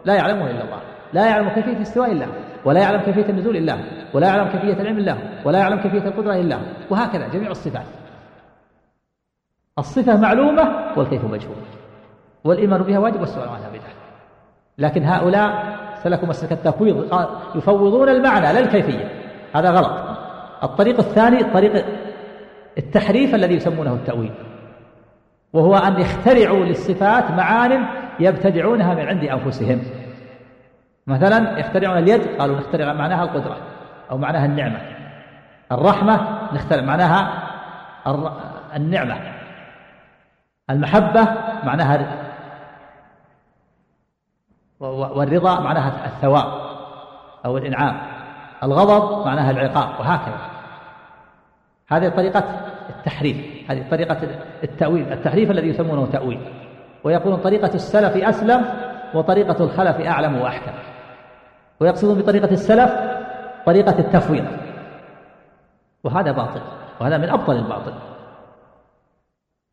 [0.04, 0.78] لا يعلمه إلا الله.
[1.12, 2.26] لا يعلم كيفية الاستواء إلا
[2.64, 3.76] ولا يعلم كيفية النزول إلا
[4.16, 6.58] ولا يعلم كيفية العلم إلا ولا يعلم كيفية القدرة إلا
[6.90, 7.86] وهكذا جميع الصفات.
[9.78, 11.56] الصفة معلومة والكيف مجهول
[12.44, 13.92] والإيمان بها واجب والسؤال عنها بدعة.
[14.78, 19.10] لكن هؤلاء سلكوا مسلك التفويض يفوضون المعنى لا الكيفية.
[19.54, 20.18] هذا غلط.
[20.62, 21.84] الطريق الثاني طريق
[22.78, 24.32] التحريف الذي يسمونه التأويل.
[25.52, 27.86] وهو أن يخترعوا للصفات معان
[28.20, 29.82] يبتدعونها من عند أنفسهم.
[31.06, 33.75] مثلا يخترعون اليد قالوا نخترع معناها القدرة.
[34.10, 34.80] أو معناها النعمة.
[35.72, 37.42] الرحمة نخترع معناها
[38.76, 39.16] النعمة.
[40.70, 41.28] المحبة
[41.64, 42.26] معناها
[44.80, 46.52] والرضا معناها الثواب
[47.44, 47.96] أو الإنعام.
[48.62, 50.38] الغضب معناها العقاب وهكذا.
[51.88, 52.44] هذه طريقة
[52.88, 54.18] التحريف هذه طريقة
[54.64, 55.12] التأويل.
[55.12, 56.40] التحريف الذي يسمونه تأويل
[57.04, 58.64] ويقولون طريقة السلف أسلم
[59.14, 60.72] وطريقة الخلف أعلم وأحكم.
[61.80, 63.15] ويقصدون بطريقة السلف
[63.66, 64.46] طريقة التفويض.
[66.04, 66.60] وهذا باطل
[67.00, 67.92] وهذا من أبطل الباطل.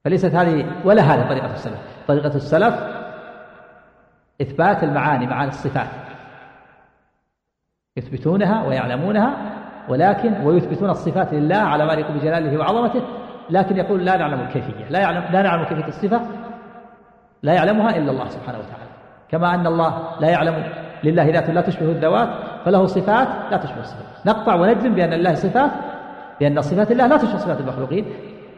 [0.05, 1.79] فليست هذه ولا هذه طريقة السلف.
[2.07, 2.75] طريقة السلف
[4.41, 5.87] إثبات المعاني معاني الصفات.
[7.97, 9.35] يثبتونها ويعلمونها
[9.89, 13.01] ولكن ويثبتون الصفات لله على ما يليق بجلاله وعظمته
[13.49, 16.21] لكن يقول لا نعلم الكيفية لا يعلم لا نعلم كيفية الصفة
[17.43, 18.83] لا يعلمها إلا الله سبحانه وتعالى.
[19.29, 22.29] كما أن الله لا يعلم لله ذات لا تشبه الذوات
[22.65, 24.27] فله صفات لا تشبه الصفات.
[24.27, 25.71] نقطع ونجزم بأن الله صفات
[26.41, 28.05] لأن صفات الله لا تشبه صفات المخلوقين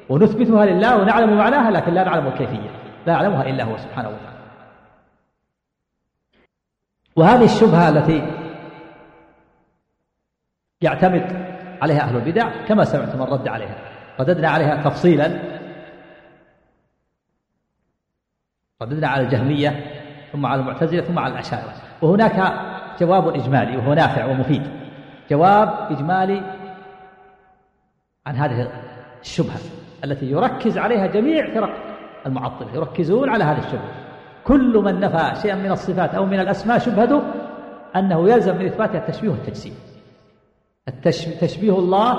[0.09, 2.69] ونثبتها لله ونعلم معناها لكن لا نعلم الكيفية.
[3.05, 4.35] لا يعلمها إلا هو سبحانه وتعالى.
[7.15, 8.23] وهذه الشبهة التي
[10.81, 13.75] يعتمد عليها أهل البدع كما سمعتم الرد عليها.
[14.19, 15.39] رددنا عليها تفصيلا.
[18.81, 19.85] رددنا على الجهمية
[20.31, 21.73] ثم على المعتزلة ثم على الأشاعرة.
[22.01, 22.39] وهناك
[22.99, 24.61] جواب إجمالي وهو نافع ومفيد.
[25.29, 26.41] جواب إجمالي
[28.25, 28.67] عن هذه
[29.21, 29.59] الشبهة
[30.03, 31.69] التي يركز عليها جميع فرق
[32.25, 33.91] المعطلة يركزون على هذه الشبهة.
[34.43, 37.21] كل من نفى شيئا من الصفات أو من الأسماء شبهته
[37.95, 39.75] أنه يلزم من إثباتها التشبيه والتجسيم
[41.41, 42.17] تشبيه الله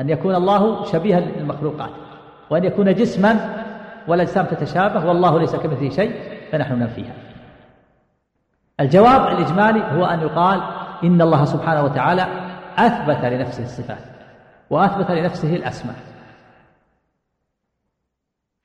[0.00, 1.90] أن يكون الله شبيها للمخلوقات
[2.50, 3.64] وأن يكون جسما
[4.08, 6.12] والأجسام تتشابه والله ليس كمثله شيء
[6.52, 7.12] فنحن ننفيها.
[8.80, 10.62] الجواب الإجمالي هو أن يقال
[11.04, 12.26] إن الله سبحانه وتعالى
[12.78, 14.04] أثبت لنفسه الصفات
[14.70, 15.96] وأثبت لنفسه الأسماء.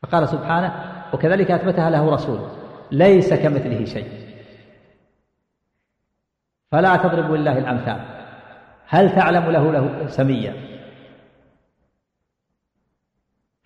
[0.03, 2.51] فقال سبحانه وكذلك أثبتها له رسوله
[2.91, 4.25] ليس كمثله شيء.
[6.71, 8.05] فلا تضربوا لله الأمثال.
[8.87, 10.53] هل تعلم له له سميا؟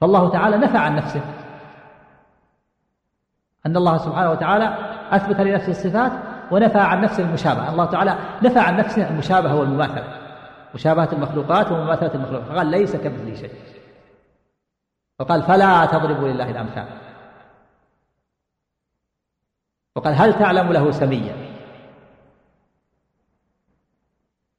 [0.02, 1.22] فالله تعالى نفى عن نفسه.
[3.66, 4.78] أن الله سبحانه وتعالى
[5.12, 7.72] أثبت لنفسه الصفات ونفى عن نفسه المشابهة.
[7.72, 10.20] الله تعالى نفى عن نفسه المشابهة والمماثلة.
[10.76, 12.48] مشابهة المخلوقات ومماثلة المخلوقات.
[12.48, 13.54] فقال ليس كمثله شيء.
[15.20, 16.88] وقال فلا تضربوا لله الأمثال.
[19.96, 21.36] وقال هل تعلم له سميا؟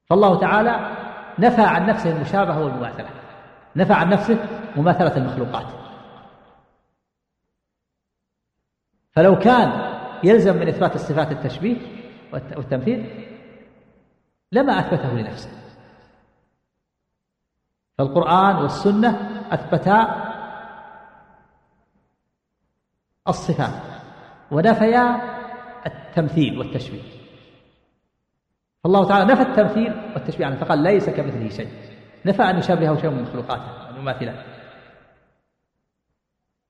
[0.06, 0.96] فالله تعالى
[1.38, 3.08] نفى عن نفسه المشابهة والمماثلة.
[3.76, 4.38] نفى عن نفسه
[4.76, 5.66] مماثلة المخلوقات.
[9.12, 9.89] فلو كان
[10.24, 11.76] يلزم من إثبات الصفات التشبيه
[12.32, 13.26] والتمثيل
[14.52, 15.50] لما أثبته لنفسه.
[17.98, 20.26] فالقرآن والسنة أثبتا
[23.28, 23.82] الصفات
[24.50, 25.20] ونفيا
[25.86, 27.02] التمثيل والتشبيه.
[28.84, 31.68] فالله تعالى نفى التمثيل والتشبيه عنه فقال ليس كمثله شيء.
[32.26, 34.44] نفى أن يشابهه شيء من مخلوقاته أن يماثله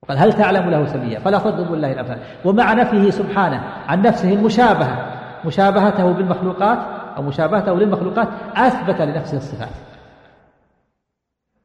[0.03, 5.17] وقال هل تعلم له سميا؟ فلا تضربوا الله الأمثال ومع نفيه سبحانه عن نفسه المشابهة.
[5.45, 6.77] مشابهته بالمخلوقات
[7.17, 9.69] أو مشابهته للمخلوقات أثبت لنفسه الصفات.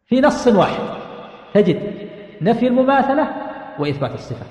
[0.06, 0.82] في نص واحد
[1.54, 2.08] تجد
[2.42, 3.28] نفي المماثلة
[3.78, 4.46] وإثبات الصفة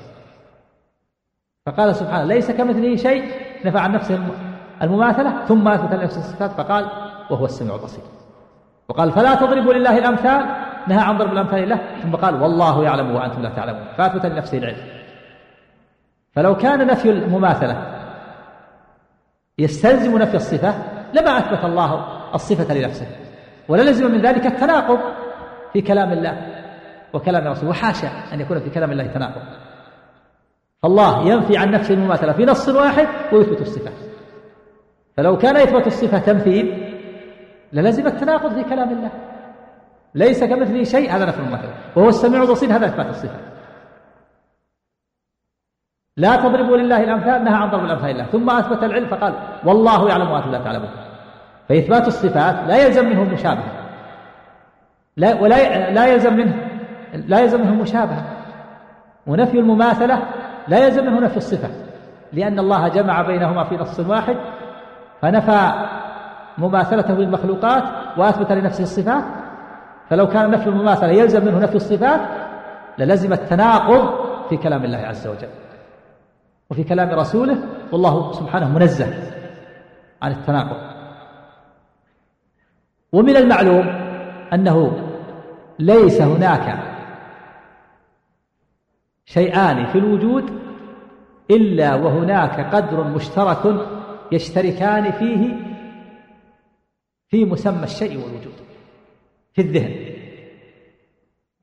[1.66, 3.32] فقال سبحانه ليس كمثله شيء
[3.66, 4.20] نفى عن نفسه
[4.82, 6.86] المماثلة ثم أثبت لنفسه الصفات فقال
[7.30, 8.04] وهو السميع البصير.
[8.90, 10.46] وقال فلا تضربوا لله الأمثال
[10.88, 13.86] نهى عن ضرب الأمثال له ثم قال والله يعلم وأنتم لا تعلمون.
[13.98, 14.78] فأثبت لنفسه العلم.
[16.34, 17.96] فلو كان نفي المماثلة
[19.58, 20.74] يستلزم نفي الصفة
[21.14, 22.06] لما أثبت الله
[22.36, 23.08] الصفة لنفسه.
[23.68, 25.00] ولا لزم من ذلك التناقض
[25.74, 26.38] في كلام الله
[27.14, 29.42] وكلام رسوله وحاشا أن يكون في كلام الله تناقض.
[30.84, 33.92] فالله ينفي عن نفسه المماثلة في نص واحد ويثبت الصفة.
[35.18, 36.92] فلو كان يثبت الصفة تمثيل
[37.74, 39.12] للزم التناقض في كلام الله.
[40.16, 43.38] ليس كمثله شيء هذا نفي المماثلة وهو السميع البصير هذا إثبات الصفة.
[46.18, 49.34] لا تضربوا لله الأمثال نهى عن ضرب الأمثال الله ثم أثبت العلم فقال
[49.66, 50.90] والله يعلم وأنتم لا تعلمون.
[51.70, 53.72] فإثبات الصفات لا يلزم منه المشابهة
[55.18, 56.56] لا ولا لا يلزم منه
[57.14, 58.26] لا يلزم منه المشابهة
[59.28, 60.24] ونفي المماثلة
[60.68, 61.70] لا يلزم منه نفي الصفة.
[62.34, 64.38] لأن الله جمع بينهما في نص واحد
[65.22, 65.72] فنفى
[66.58, 67.84] مماثلته للمخلوقات
[68.18, 69.24] وأثبت لنفسه الصفات.
[70.10, 72.22] فلو كان نفي المماثلة يلزم منه نفي الصفات
[72.98, 75.50] للزم التناقض في كلام الله عز وجل.
[76.70, 77.58] وفي كلام رسوله
[77.92, 79.08] والله سبحانه منزه
[80.22, 80.96] عن التناقض.
[83.12, 83.88] ومن المعلوم
[84.54, 85.02] أنه
[85.80, 86.80] ليس هناك
[89.26, 90.60] شيئان في الوجود
[91.52, 93.88] إلا وهناك قدر مشترك
[94.32, 95.54] يشتركان فيه
[97.30, 98.65] في مسمى الشيء والوجود.
[99.56, 99.96] في الذهن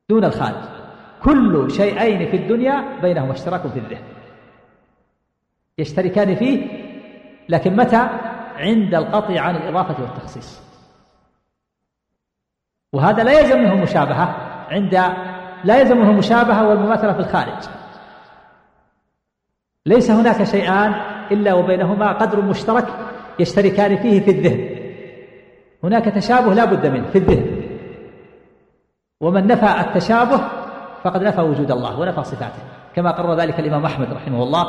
[0.09, 0.63] دون الخارج.
[1.23, 4.03] كل شيئين في الدنيا بينهما اشتراك في الذهن.
[5.77, 6.67] يشتركان فيه
[7.49, 8.09] لكن متى؟
[8.55, 10.61] عند القطع عن الإضافة والتخصيص.
[12.93, 14.35] وهذا لا يلزم منه مشابهة
[14.69, 14.93] عند
[15.63, 17.63] لا يلزم منه مشابهة والمماثلة في الخارج.
[19.85, 20.93] ليس هناك شيئان
[21.31, 22.87] إلا وبينهما قدر مشترك
[23.39, 24.69] يشتركان فيه في الذهن.
[25.83, 27.52] هناك تشابه لا بد منه في الذهن.
[29.23, 30.41] ومن نفى التشابه
[31.03, 32.63] فقد نفى وجود الله ونفى صفاته.
[32.95, 34.65] كما قرر ذلك الإمام أحمد رحمه الله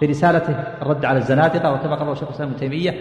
[0.00, 2.94] في رسالته الرد على الزنادقة وكما قرر شيخ الإسلام ابن تيمية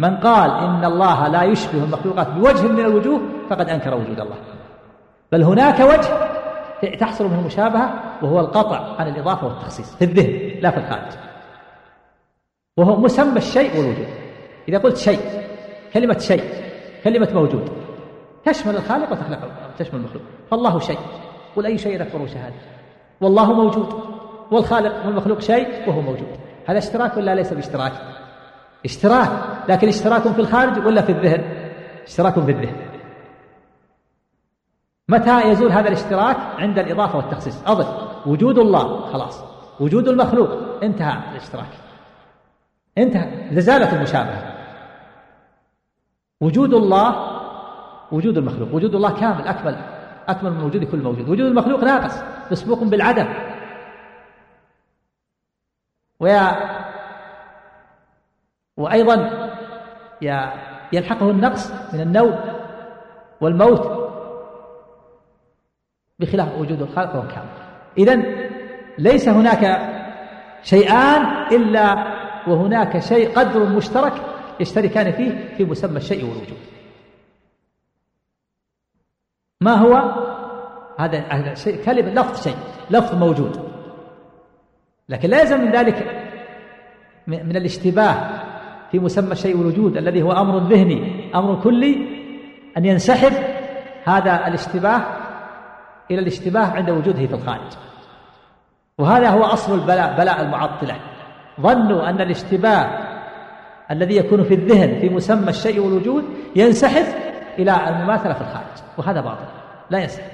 [0.00, 3.20] من قال إن الله لا يشبه المخلوقات بوجه من الوجوه
[3.50, 4.36] فقد أنكر وجود الله.
[5.32, 6.08] بل هناك وجه
[6.96, 7.90] تحصل منه مشابهة
[8.22, 11.12] وهو القطع عن الإضافة والتخصيص في الذهن لا في الخارج
[12.76, 14.08] وهو مسمى الشيء والوجود.
[14.68, 15.20] إذا قلت شيء
[15.92, 16.44] كلمة شيء
[17.04, 17.81] كلمة موجود
[18.44, 19.38] تشمل الخالق وتخلق
[19.78, 20.22] تشمل المخلوق.
[20.50, 20.98] فالله شيء
[21.56, 22.54] قل أي شيء أكبر شهادة.
[23.20, 24.02] والله موجود.
[24.50, 26.28] والخالق والمخلوق شيء وهو موجود.
[26.66, 27.92] هذا اشتراك ولا ليس باشتراك؟
[28.84, 29.30] اشتراك.
[29.68, 31.44] لكن اشتراك في الخارج ولا في الذهن؟
[32.06, 32.76] اشتراك في الذهن.
[35.08, 37.62] متى يزول هذا الاشتراك؟ عند الإضافة والتخصيص.
[37.66, 37.88] أضف.
[38.26, 39.12] وجود الله.
[39.12, 39.44] خلاص.
[39.80, 40.50] وجود المخلوق.
[40.82, 41.70] انتهى الاشتراك.
[42.98, 43.60] انتهى.
[43.60, 44.52] زالت المشابهة.
[46.40, 47.31] وجود الله
[48.12, 49.76] وجود المخلوق وجود الله كامل أكمل
[50.28, 51.28] أكمل من وجود كل موجود.
[51.28, 53.26] وجود المخلوق ناقص مسبوق بالعدم.
[56.20, 56.56] ويا
[58.76, 59.48] وأيضا
[60.92, 62.38] يلحقه النقص من النوم
[63.40, 64.12] والموت
[66.18, 67.48] بخلاف وجود الخالق وهو كامل.
[67.98, 68.48] إذن
[68.98, 69.92] ليس هناك
[70.62, 72.06] شيئان إلا
[72.48, 74.12] وهناك شيء قدر مشترك
[74.60, 76.71] يشتركان فيه في مسمى الشيء والوجود.
[79.62, 80.02] ما هو؟
[80.98, 82.56] هذا شيء كلمة لفظ شيء
[82.90, 83.60] لفظ موجود.
[85.08, 86.22] لكن لا يلزم من ذلك
[87.26, 88.14] من الاشتباه
[88.90, 91.96] في مسمى الشيء والوجود الذي هو أمر ذهني أمر كلي
[92.76, 93.32] أن ينسحب
[94.04, 95.02] هذا الاشتباه
[96.10, 97.72] إلى الاشتباه عند وجوده في الخارج.
[98.98, 100.96] وهذا هو أصل البلاء بلاء المعطلة.
[101.60, 103.12] ظنوا أن الاشتباه
[103.90, 106.24] الذي يكون في الذهن في مسمى الشيء والوجود
[106.56, 109.46] ينسحب إلى المماثلة في الخارج وهذا باطل
[109.90, 110.30] لا ينسحب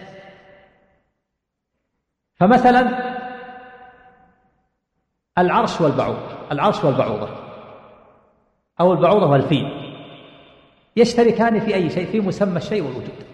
[2.34, 3.08] فمثلا
[5.38, 7.28] العرش والبعوض العرش والبعوضة
[8.80, 9.88] أو البعوضة والفيل
[10.96, 13.24] يشتركان في أي شيء في مسمى الشيء والوجود.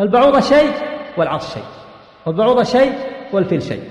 [0.00, 0.72] البعوضة شيء
[1.16, 1.64] والعرش شيء
[2.26, 2.92] والبعوضة شيء
[3.32, 3.82] والفيل شيء.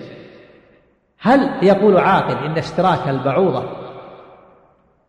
[1.20, 3.66] هل يقول عاقل إن اشتراك البعوضة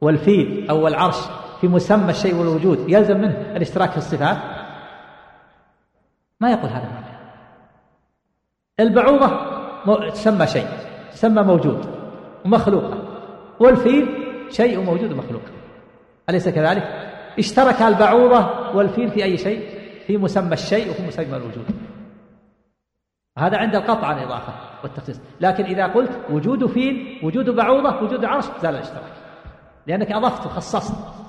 [0.00, 1.16] والفيل أو العرش
[1.62, 4.36] في مسمى الشيء والوجود يلزم منه الاشتراك في الصفات؟
[6.40, 6.88] ما يقول هذا
[8.80, 9.30] البعوضة
[10.10, 10.66] تسمى شيء
[11.12, 11.86] تسمى موجود
[12.44, 12.98] ومخلوقة
[13.60, 14.08] والفيل
[14.50, 15.42] شيء موجود ومخلوق.
[16.30, 16.82] أليس كذلك؟
[17.38, 19.68] اشترك البعوضة والفيل في أي شيء؟
[20.06, 21.66] في مسمى الشيء وفي مسمى الوجود.
[23.38, 24.52] هذا عند القطع عن الإضافة
[24.82, 25.20] والتخصيص.
[25.40, 29.12] لكن إذا قلت وجود فيل وجود بعوضة وجود عرش زال الاشتراك.
[29.86, 31.21] لأنك أضفت وخصصت.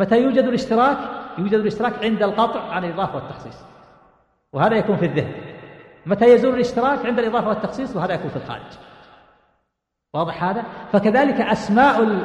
[0.00, 0.98] متى يوجد الاشتراك؟
[1.38, 3.56] يوجد الاشتراك عند القطع عن الإضافة والتخصيص.
[4.52, 5.32] وهذا يكون في الذهن.
[6.06, 8.72] متى يزول الاشتراك عند الإضافة والتخصيص؟ وهذا يكون في الخارج.
[10.14, 12.20] واضح هذا؟ فكذلك أسماء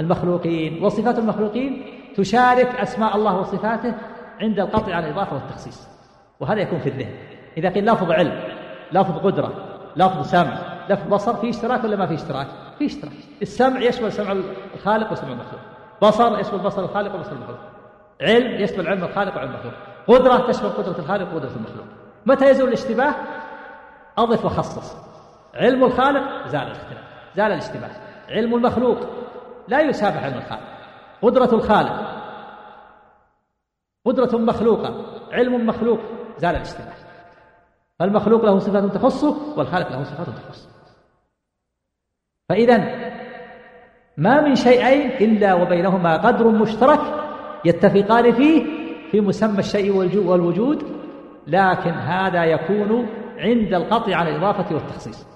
[0.00, 0.84] المخلوقين.
[0.84, 1.84] وصفات المخلوقين
[2.16, 3.94] تشارك أسماء الله وصفاته
[4.40, 5.88] عند القطع عن الإضافة والتخصيص.
[6.40, 7.14] وهذا يكون في الذهن.
[7.56, 8.42] إذا قيل لفظ علم
[8.92, 9.52] لفظ قدرة
[9.96, 10.58] لفظ سمع
[10.88, 12.46] لفظ بصر في اشتراك ولا ما في اشتراك؟
[12.78, 13.12] في اشتراك.
[13.42, 14.32] السمع يشمل سمع
[14.74, 15.60] الخالق وسمع المخلوق.
[16.02, 17.58] بصر يشمل بصر الخالق وبصر المخلوق.
[18.20, 19.74] علم يشمل علم الخالق وعلم المخلوق.
[20.06, 21.86] قدرة تشمل قدرة الخالق وقدرة المخلوق.
[22.26, 23.14] متى يزول الاشتباه؟
[24.18, 24.96] أضف وخصص.
[25.54, 27.04] علم الخالق زال الاختلاف.
[27.36, 27.90] زال الاشتباه.
[28.28, 28.98] علم المخلوق
[29.68, 30.62] لا يشابه علم الخالق.
[31.22, 31.92] قدرة الخالق
[34.06, 35.04] قدرة مخلوقة.
[35.32, 36.00] علم مخلوق
[36.38, 36.94] زال الاشتباه
[37.98, 40.68] فالمخلوق له صفات تخصه والخالق له صفات تخصه.
[42.48, 42.76] فإذا
[44.16, 47.00] ما من شيئين إلا وبينهما قدر مشترك
[47.64, 48.64] يتفقان فيه
[49.10, 49.96] في مسمى الشيء
[50.26, 50.82] والوجود
[51.46, 53.06] لكن هذا يكون
[53.38, 55.26] عند القطع عن الإضافة والتخصيص.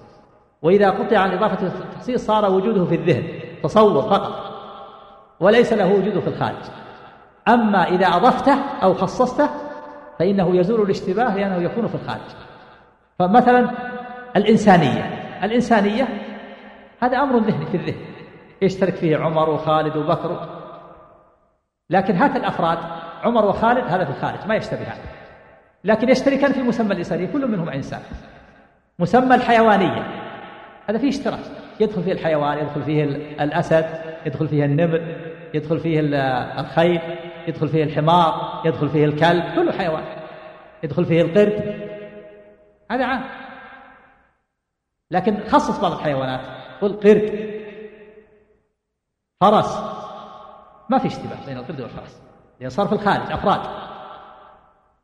[0.61, 3.23] وإذا قطع عن الإضافة والتخصيص صار وجوده في الذهن
[3.63, 4.33] تصور فقط
[5.39, 6.63] وليس له وجود في الخارج.
[7.47, 9.49] أما إذا أضفته أو خصصته
[10.19, 12.29] فإنه يزول الاشتباه لأنه يكون في الخارج.
[13.19, 13.69] فمثلا
[14.35, 15.03] الإنسانية.
[15.43, 16.07] الإنسانية
[16.99, 18.14] هذا أمر ذهني في الذهن.
[18.61, 20.49] يشترك فيه عمر وخالد وبكر.
[21.89, 22.77] لكن هات الأفراد
[23.23, 24.97] عمر وخالد هذا في الخارج ما يشتبهان
[25.83, 27.99] لكن يشتركان في مسمى الإنسانية كل منهم إنسان.
[28.99, 30.07] مسمى الحيوانية.
[30.89, 31.39] هذا فيه اشتراك.
[31.79, 33.03] يدخل فيه الحيوان يدخل فيه
[33.43, 33.85] الأسد
[34.25, 35.01] يدخل فيه النمر
[35.53, 35.99] يدخل فيه
[36.59, 37.01] الخيل
[37.47, 40.03] يدخل فيه الحمار يدخل فيه الكلب كله حيوان.
[40.83, 41.75] يدخل فيه القرد.
[42.91, 43.23] هذا عام.
[45.11, 46.41] لكن خصص بعض الحيوانات.
[46.81, 47.54] قل قرد.
[49.45, 49.79] فرس
[50.89, 52.21] ما في اشتباه بين القرد والفرس
[52.61, 53.59] لأن صار في الخارج أفراد.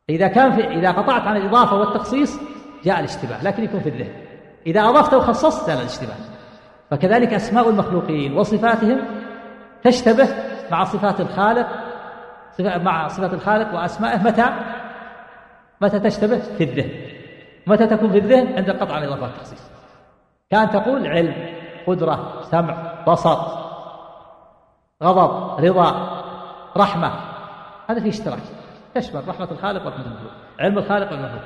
[0.08, 2.40] إذا كان في إذا قطعت عن الإضافة والتخصيص
[2.84, 4.12] جاء الاشتباه لكن يكون في الذهن.
[4.66, 6.16] إذا أضفت وخصصت زال الاشتباه.
[6.90, 9.00] فكذلك أسماء المخلوقين وصفاتهم
[9.82, 10.28] تشتبه
[10.70, 11.66] مع صفات الخالق
[12.60, 14.46] مع صفات الخالق وأسمائه متى؟
[15.80, 16.90] متى تشتبه؟ في الذهن.
[17.66, 19.70] متى تكون في الذهن؟ عند القطع عن الإضافة والتخصيص.
[20.50, 21.34] كان تقول علم
[21.86, 23.61] قدرة سمع بصر.
[25.02, 26.22] غضب رضا
[26.76, 27.12] رحمة.
[27.90, 28.42] هذا فيه اشتراك.
[28.94, 30.32] تشمل رحمة الخالق ورحمة المخلوق.
[30.60, 31.42] علم الخالق والمخلوق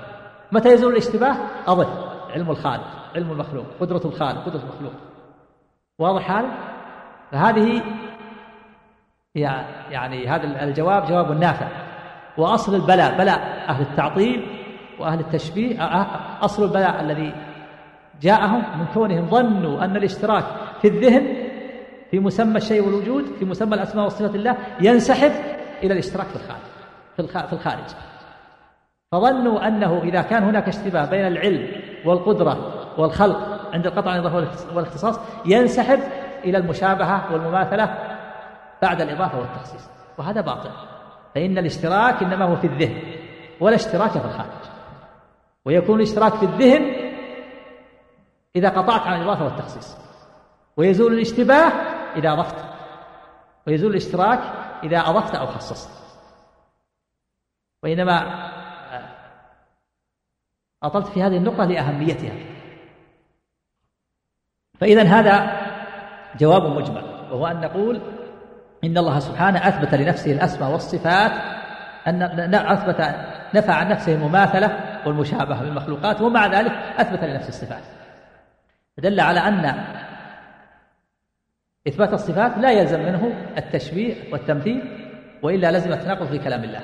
[0.52, 1.36] متى يزول الاشتباه؟
[1.66, 1.88] أضف
[2.34, 2.84] علم الخالق
[3.14, 4.92] علم المخلوق قدرة الخالق قدرة المخلوق.
[5.98, 6.48] واضح هذا
[7.32, 7.82] فهذه
[9.90, 11.68] يعني هذا الجواب جواب نافع.
[12.38, 14.46] وأصل البلاء بلاء أهل التعطيل
[15.00, 15.76] وأهل التشبيه
[16.42, 17.34] أصل البلاء الذي
[18.22, 20.44] جاءهم من كونهم ظنوا أن الاشتراك
[20.82, 21.35] في الذهن
[22.16, 25.32] في مسمى الشيء والوجود في مسمى الأسماء والصفات الله ينسحب
[25.82, 27.84] إلى الإشتراك في الخارج في الخارج.
[29.12, 31.68] فظنوا أنه إذا كان هناك اشتباه بين العلم
[32.04, 36.00] والقدرة والخلق عند القطع عن الإضافة والإختصاص ينسحب
[36.44, 37.98] إلى المشابهة والمماثلة
[38.82, 39.88] بعد الإضافة والتخصيص.
[40.18, 40.70] وهذا باطل.
[41.34, 43.02] فإن الاشتراك إنما هو في الذهن
[43.60, 44.64] ولا اشتراك في الخارج.
[45.64, 47.12] ويكون الاشتراك في الذهن
[48.56, 49.96] إذا قطعت عن الإضافة والتخصيص.
[50.76, 52.64] ويزول الاشتباه إذا أضفت.
[53.66, 54.40] ويزول الاشتراك
[54.84, 55.90] إذا أضفت أو خصصت.
[57.82, 58.46] وإنما
[60.82, 62.34] أطلت في هذه النقطة لأهميتها.
[64.80, 65.66] فإذا هذا
[66.38, 68.00] جواب مجمل وهو أن نقول
[68.84, 71.32] إن الله سبحانه أثبت لنفسه الأسماء والصفات
[72.06, 73.00] أن أثبت
[73.54, 77.82] نفى عن نفسه المماثلة والمشابهة بالمخلوقات ومع ذلك أثبت لنفسه الصفات.
[78.98, 79.84] دل على أن
[81.88, 84.82] إثبات الصفات لا يلزم منه التشبيه والتمثيل
[85.42, 86.80] وإلا لزم التناقض في كلام الله.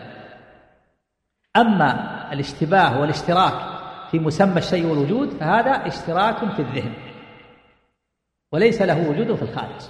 [1.57, 3.53] أما الاشتباه والاشتراك
[4.11, 6.93] في مسمى الشيء والوجود فهذا اشتراك في الذهن
[8.53, 9.81] وليس له وجود في الخارج.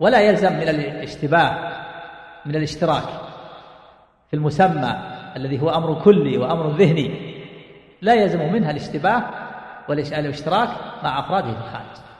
[0.00, 1.72] ولا يلزم من الاشتباه
[2.46, 3.08] من الاشتراك
[4.30, 4.96] في المسمى
[5.36, 7.32] الذي هو أمر كلي وأمر ذهني
[8.02, 9.24] لا يلزم منها الاشتباه
[9.88, 10.68] والاشتراك
[11.04, 12.11] مع أفراده في الخارج.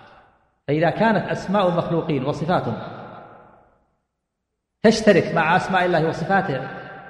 [0.68, 2.76] فإذا كانت أسماء المخلوقين وصفاتهم
[4.82, 6.68] تشترك مع أسماء الله وصفاته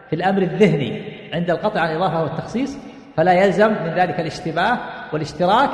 [0.08, 2.76] في الأمر الذهني عند القطع عن الإضافة والتخصيص
[3.16, 4.78] فلا يلزم من ذلك الاشتباه
[5.12, 5.70] والاشتراك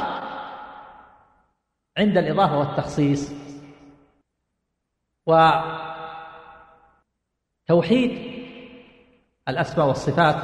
[1.98, 3.32] عند الإضافة والتخصيص.
[7.66, 8.38] وتوحيد
[9.48, 10.36] الأسماء والصفات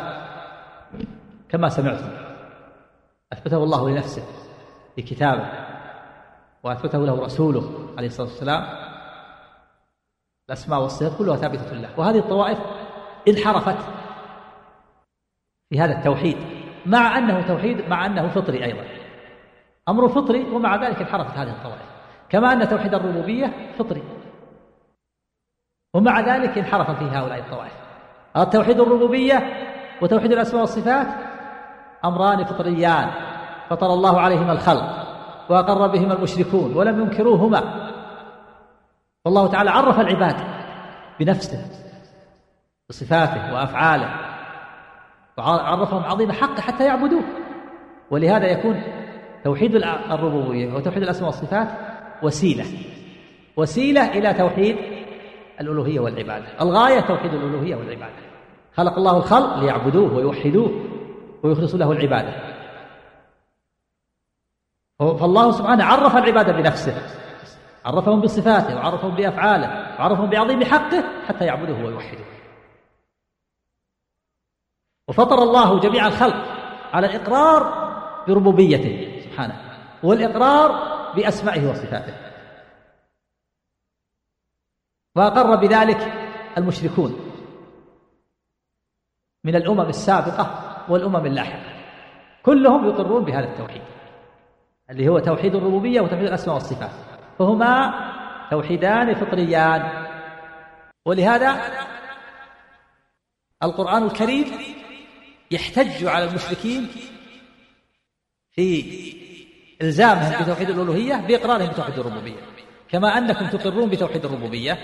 [1.49, 2.11] كما سمعتم
[3.33, 4.23] أثبته الله لنفسه
[4.97, 5.74] في كتابه.
[6.65, 8.65] وأثبته له رسوله عليه الصلاة والسلام.
[10.49, 12.59] الأسماء والصفات كلها ثابتة لله وهذه الطوائف
[13.29, 13.79] انحرفت
[15.71, 16.37] في هذا التوحيد
[16.87, 18.85] مع أنه توحيد مع أنه فطري أيضا.
[19.89, 21.95] أمر فطري ومع ذلك انحرفت هذه الطوائف.
[22.29, 24.03] كما أن توحيد الربوبية فطري.
[25.95, 27.73] ومع ذلك انحرف في هؤلاء الطوائف.
[28.37, 29.43] التوحيد الربوبية
[30.03, 31.07] وتوحيد الأسماء والصفات
[32.05, 33.11] أمران فطريان.
[33.71, 35.04] فطر الله عليهما الخلق.
[35.51, 37.91] وأقر بهما المشركون ولم ينكروهما.
[39.25, 40.37] والله تعالى عرف العباد
[41.21, 41.59] بنفسه
[42.89, 44.09] بصفاته وأفعاله
[45.39, 47.23] وعرفهم عظيم حقه حتى يعبدوه.
[48.11, 48.83] ولهذا يكون
[49.45, 49.75] توحيد
[50.11, 51.69] الربوبية وتوحيد الأسماء والصفات
[52.23, 52.65] وسيلة
[53.57, 54.77] وسيلة إلى توحيد
[55.61, 56.47] الألوهية والعبادة.
[56.61, 58.25] الغاية توحيد الألوهية والعبادة.
[58.75, 60.71] خلق الله الخلق ليعبدوه ويوحدوه
[61.43, 62.54] ويخلصوا له العبادة.
[65.17, 66.95] فالله سبحانه عرف العبادة بنفسه.
[67.85, 69.67] عرفهم بصفاته وعرفهم بأفعاله
[69.99, 72.27] وعرفهم بعظيم حقه حتى يعبدوه ويوحدوه
[75.09, 76.37] وفطر الله جميع الخلق
[76.93, 77.85] على الإقرار
[78.29, 79.61] بربوبيته سبحانه
[80.03, 80.71] والإقرار
[81.17, 82.15] بأسمائه وصفاته.
[85.17, 86.13] وأقر بذلك
[86.59, 87.33] المشركون
[89.45, 91.75] من الأمم السابقة والأمم اللاحقة.
[92.43, 93.94] كلهم يقرون بهذا التوحيد.
[94.91, 96.91] اللي هو توحيد الربوبية وتوحيد الأسماء والصفات.
[97.39, 97.95] فهما
[98.51, 100.07] توحيدان فطريان.
[101.07, 101.61] ولهذا
[103.63, 104.47] القرآن الكريم
[105.51, 106.89] يحتج على المشركين
[108.51, 108.85] في
[109.83, 112.41] إلزامهم بتوحيد الألوهية بإقرارهم بتوحيد الربوبية.
[112.89, 114.79] كما أنكم تقرون بتوحيد الربوبية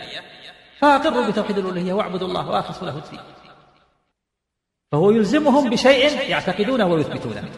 [0.78, 3.20] فأقروا بتوحيد الألوهية واعبدوا الله وأخلصوا له الدين.
[4.92, 7.48] فهو يلزمهم بشيء يعتقدونه ويثبتونه.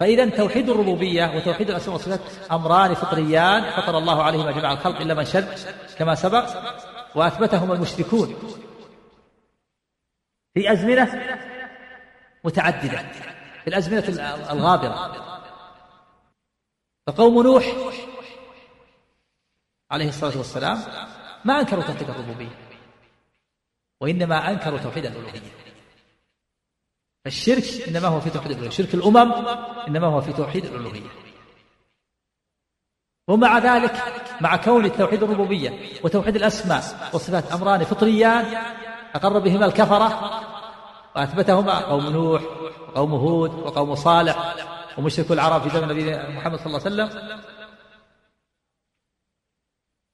[0.00, 2.20] فإذا توحيد الربوبية وتوحيد الأسماء والصفات
[2.52, 5.48] أمران فطريان فطر الله عليهما جميع الخلق إلا من شد
[5.98, 6.48] كما سبق
[7.14, 8.34] وأثبتهما المشركون
[10.54, 11.22] في أزمنة
[12.44, 12.98] متعددة
[13.64, 14.04] في الأزمنة
[14.50, 15.12] الغابرة.
[17.06, 17.64] فقوم نوح
[19.90, 20.78] عليه الصلاة والسلام
[21.44, 22.56] ما أنكروا توحيد الربوبية
[24.00, 25.69] وإنما أنكروا توحيد الألوهية.
[27.24, 28.70] فالشرك إنما هو في توحيد الألوهية.
[28.70, 29.32] شرك الأمم
[29.88, 31.10] إنما هو في توحيد الألوهية.
[33.28, 34.02] ومع ذلك
[34.40, 38.44] مع كون توحيد الربوبية وتوحيد الأسماء والصفات أمران فطريان
[39.14, 40.40] أقر بهما الكفرة
[41.16, 42.42] وأثبتهما قوم نوح
[42.88, 44.54] وقوم هود وقوم صالح
[44.98, 47.40] ومشركو العرب في زمن نبينا محمد صلى الله عليه وسلم.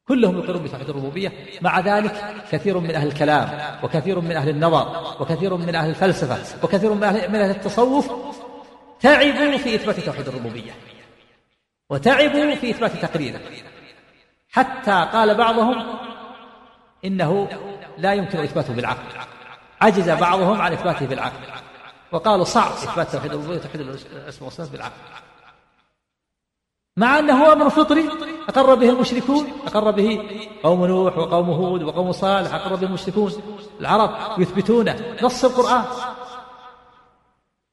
[0.08, 1.32] كلهم يقرون بتوحيد الربوبية.
[1.60, 6.94] مع ذلك كثير من أهل الكلام وكثير من أهل النظر وكثير من أهل الفلسفة وكثير
[6.94, 8.10] من أهل, من أهل التصوف
[9.00, 10.72] تعبوا في إثبات توحيد الربوبية.
[11.90, 13.40] وتعبوا في إثبات تقريره.
[14.50, 15.98] حتى قال بعضهم
[17.04, 17.48] إنه
[17.98, 19.20] لا يمكن إثباته بالعقل.
[19.80, 21.46] عجز بعضهم عن إثباته بالعقل.
[22.12, 24.96] وقالوا صعب إثبات توحيد الربوبية وتوحيد الأسماء والصفات بالعقل.
[26.96, 28.35] مع أنه أمر فطري.
[28.48, 30.20] أقر به المشركون أقر به
[30.62, 33.32] قوم نوح وقوم هود وقوم صالح أقر به المشركون.
[33.80, 35.84] العرب يثبتون نص القرآن.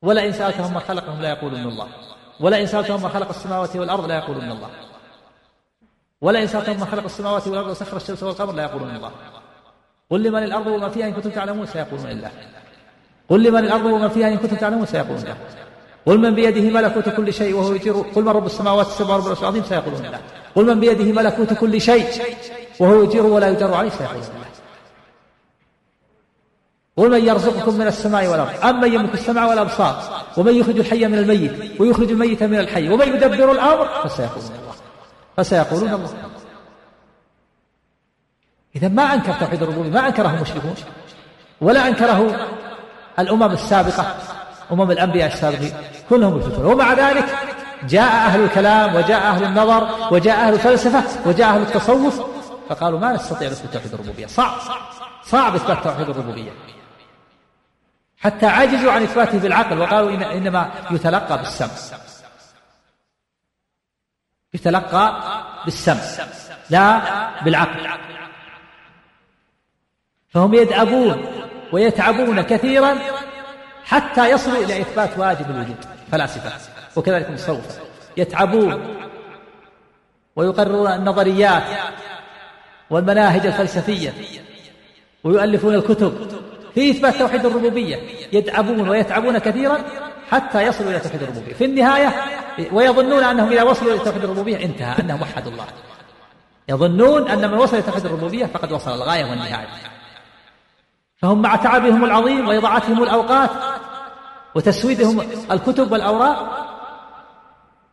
[0.02, 1.88] ولئن سألتهم من خلقهم لا يقولون الله.
[2.40, 4.70] ولئن سألتهم من خلق السماوات والأرض لا يقولون الله.
[6.22, 9.12] ولئن سألتهم من خلق السماوات والأرض وسخر الشمس والقمر لا يقولون الله.
[10.12, 12.32] قل لمن الأرض وما فيها إن كنتم تعلمون سيقولون الله
[13.30, 15.38] قل لمن الأرض وما فيها إن كنتم تعلمون سيقولون الله
[16.06, 17.94] قل من بيده ملكوت كل شيء وهو يجير.
[17.94, 20.22] قل من رب السماوات السبع ورب العرش العظيم سيقولون الله
[20.56, 22.08] قل من بيده ملكوت كل شيء
[22.80, 24.44] وهو يجير ولا يجر عليه سيقولون الله
[26.98, 28.66] قل من يرزقكم من السماء والأرض.
[28.66, 33.52] امن يملك السمع والأبصار؟ ومن يخرج الحي من الميت؟ ويخرج الميت من الحي؟ ومن يدبر
[33.52, 34.74] الأمر؟ فسيقولون الله.
[35.38, 36.14] فسيقولون الله.
[38.76, 40.76] إذا ما أنكر توحيد الربوبية ما أنكره المشركون
[41.62, 42.48] ولا أنكره
[43.20, 44.16] الأمم السابقة
[44.72, 45.74] أمم الأنبياء السابقين
[46.10, 47.26] كلهم يثبتون ومع ذلك
[47.88, 52.22] جاء أهل الكلام وجاء أهل النظر وجاء أهل الفلسفة وجاء أهل التصوف
[52.70, 54.28] فقالوا ما نستطيع نثبت توحيد الربوبية.
[54.28, 54.60] صعب
[55.24, 56.52] صعب إثبات توحيد الربوبية.
[58.18, 61.70] حتى عجزوا عن إثباته بالعقل وقالوا إن إنما يتلقى بالسمع.
[64.54, 65.22] يتلقى
[65.66, 66.26] بالسمع
[66.70, 67.02] لا
[67.44, 67.88] بالعقل.
[70.30, 71.26] فهم يدعبون
[71.74, 72.98] ويتعبون كثيرا
[73.86, 76.73] حتى يصلوا إلى إثبات واجب الوجود فلاسفة.
[76.96, 77.82] وكذلك المتصوفة
[78.18, 78.98] يتعبون
[80.36, 81.64] ويقررون النظريات
[82.90, 84.14] والمناهج الفلسفية
[85.24, 86.28] ويؤلفون الكتب
[86.76, 87.98] في إثبات توحيد الربوبية.
[88.34, 89.78] يدعبون ويتعبون كثيرا
[90.32, 91.54] حتى يصلوا إلى توحيد الربوبية.
[91.54, 92.14] في النهاية
[92.72, 95.66] ويظنون أنهم إذا وصلوا إلى توحيد الربوبية انتهى أنهم وحدوا الله.
[96.70, 99.68] يظنون أن من وصل إلى توحيد الربوبية فقد وصل الغاية والنهاية.
[101.18, 103.50] فهم مع تعبهم العظيم وإضاعتهم الأوقات
[104.56, 105.22] وتسويدهم
[105.52, 106.63] الكتب والأوراق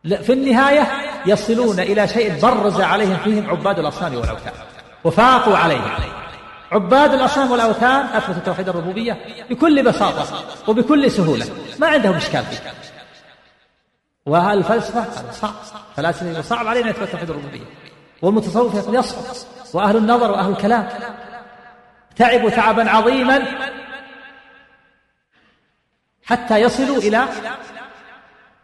[0.03, 0.87] في النهاية
[1.25, 4.53] يصلون إلى شيء برز عليهم فيهم عباد الأصنام والأوثان
[5.03, 5.91] وفاقوا عليهم.
[6.71, 9.17] عباد الأصنام والأوثان أثبتوا توحيد الربوبية
[9.49, 11.45] بكل بساطة وبكل سهولة
[11.79, 12.73] ما عندهم إشكال فيه.
[14.25, 15.53] والفلسفة صعب
[15.95, 17.65] فلاسفة صعب علينا إثبات توحيد الربوبية.
[18.21, 19.23] والمتصوف يصعب
[19.73, 20.89] وأهل النظر وأهل الكلام
[22.15, 23.43] تعبوا تعبا عظيما
[26.25, 27.25] حتى يصلوا إلى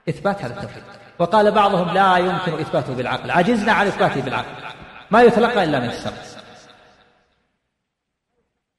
[0.10, 0.84] إثبات هذا التوحيد.
[1.20, 3.32] وقال بعضهم لا يمكن إثباته بالعقل.
[3.32, 4.76] عجزنا عن إثباته بالعقل.
[5.12, 6.18] ما يتلقى إلا من السمع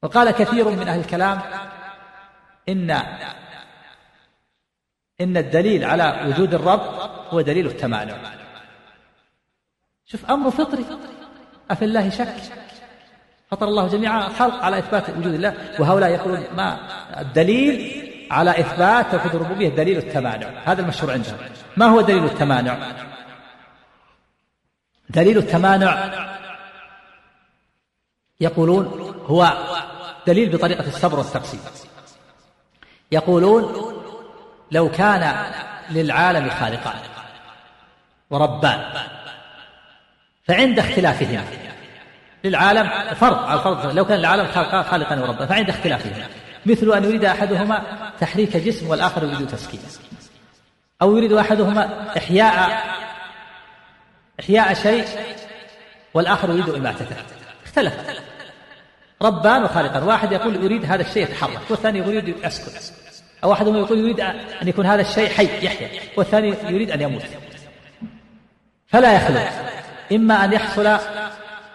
[0.03, 1.41] وقال كثير من أهل الكلام
[2.69, 2.91] إن
[5.21, 8.17] إن الدليل على وجود الرب هو دليل التمانع.
[10.07, 10.85] شوف أمر فطري.
[11.71, 12.35] أفي الله شك؟
[13.51, 15.55] فطر الله جميع خلق على إثبات وجود الله.
[15.81, 16.79] وهؤلاء يقولون ما
[17.21, 17.98] الدليل
[18.31, 20.49] على إثبات توحيد الربوبية دليل التمانع.
[20.65, 21.37] هذا المشهور عندهم.
[21.77, 22.79] ما هو دليل التمانع؟
[25.11, 26.11] دليل التمانع
[28.41, 29.53] يقولون هو
[30.27, 31.61] دليل بطريقة الصبر والتقسيم.
[33.13, 33.95] يقولون
[34.71, 35.53] لو كان
[35.91, 37.01] للعالم خالقان
[38.31, 38.85] وربان
[40.49, 41.45] فعند اختلافهما
[42.45, 44.47] للعالم فرض على الفرض لو كان العالم
[44.83, 46.27] خالقا وربا فعند اختلافهما
[46.69, 47.83] مثل أن يريد أحدهما
[48.21, 49.81] تحريك جسم والآخر يريد تسكين
[51.03, 52.85] أو يريد أحدهما إحياء
[54.41, 55.05] إحياء شيء
[56.15, 57.17] والآخر يريد إماتته.
[57.65, 57.95] اختلف.
[59.23, 60.03] ربان وخالقان.
[60.03, 62.93] واحد يقول أريد هذا الشيء يتحرك والثاني يريد يسكت
[63.45, 64.21] أو أحدهم يقول يريد
[64.63, 65.91] أن يكون هذا الشيء حي يحيا.
[66.17, 67.23] والثاني يريد أن يموت.
[68.87, 69.41] فلا يخلو.
[70.13, 70.99] إما أن يحصل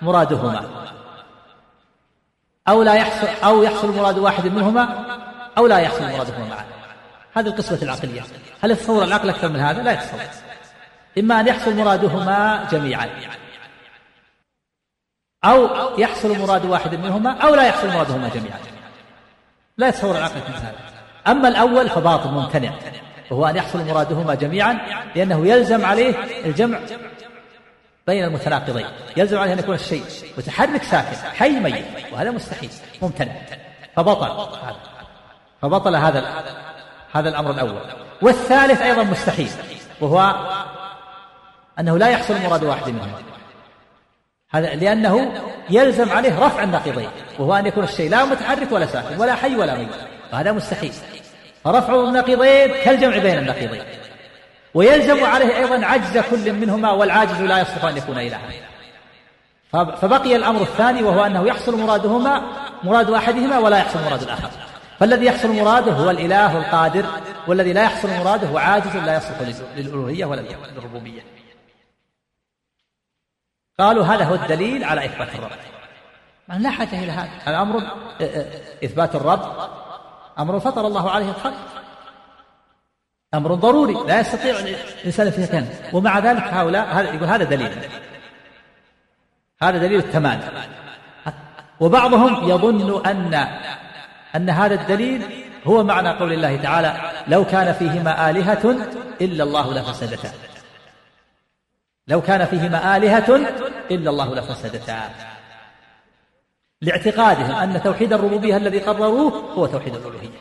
[0.02, 0.84] مرادهما.
[2.68, 5.06] أو لا يحصل أو يحصل مراد واحد منهما
[5.58, 6.66] أو لا يحصل مرادهما معا.
[7.34, 8.22] هذه القسمة العقلية.
[8.62, 10.20] هل يتصور العقل أكثر من هذا؟ لا يتصور
[11.20, 13.10] إما أن يحصل مرادهما جميعا.
[15.46, 18.60] أو يحصل مراد واحد منهما أو لا يحصل مرادهما جميعا.
[19.78, 20.76] لا يتصور العقل من هذا.
[21.28, 22.72] أما الأول فباطل ممتنع.
[23.32, 24.78] وهو أن يحصل مرادهما جميعا
[25.16, 26.80] لأنه يلزم عليه الجمع
[28.08, 28.86] بين المتناقضين.
[29.18, 30.04] يلزم عليه أن يكون الشيء
[30.38, 32.70] متحرك ساكن حي ميت وهذا مستحيل
[33.02, 33.32] ممتنع.
[33.96, 34.48] فبطل
[35.62, 36.44] فبطل هذا
[37.14, 37.82] هذا الأمر الأول.
[38.22, 39.50] والثالث أيضا مستحيل
[40.02, 40.36] وهو
[41.80, 43.22] أنه لا يحصل مراد واحد منهما
[44.52, 45.34] هذا لأنه
[45.70, 49.76] يلزم عليه رفع النقيضين وهو أن يكون الشيء لا متحرك ولا ساكن ولا حي ولا
[49.76, 49.90] ميت.
[50.34, 50.94] وهذا مستحيل.
[51.64, 53.84] فرفع النقيضين كالجمع بين النقيضين
[54.74, 58.50] ويلزم عليه أيضا عجز كل منهما والعاجز لا يصلح أن يكون إلها.
[59.72, 62.42] فبقي الأمر الثاني وهو أنه يحصل مرادهما
[62.84, 64.50] مراد أحدهما ولا يحصل مراد الآخر.
[65.00, 67.06] فالذي يحصل مراده هو الإله القادر
[67.48, 69.42] والذي لا يحصل مراده هو عاجز لا يصلح
[69.76, 71.22] للألوهية ولا للربوبية.
[73.80, 75.52] قالوا هذا هو الدليل على إثبات الرب.
[76.60, 77.30] لا حاجة إلى هذا.
[77.48, 77.84] الأمر
[78.84, 79.70] إثبات الرب
[80.40, 81.54] أمر فطر الله عليه الخلق.
[83.34, 85.68] أمر ضروري لا يستطيع الإنسان كان.
[85.94, 87.72] ومع ذلك هؤلاء هذا يقول هذا دليل.
[89.62, 90.42] هذا دليل التمام
[91.80, 93.48] وبعضهم يظن أن
[94.36, 98.78] أن هذا الدليل هو معنى قول الله تعالى لو كان فيهما آلهة
[99.22, 100.32] إلا الله لفسدتا.
[102.08, 103.36] لو كان فيهما آلهة
[103.92, 105.10] إلا الله لفسدتا.
[106.82, 110.40] لاعتقادهم أن توحيد الربوبية الذي قرروه هو توحيد الألوهية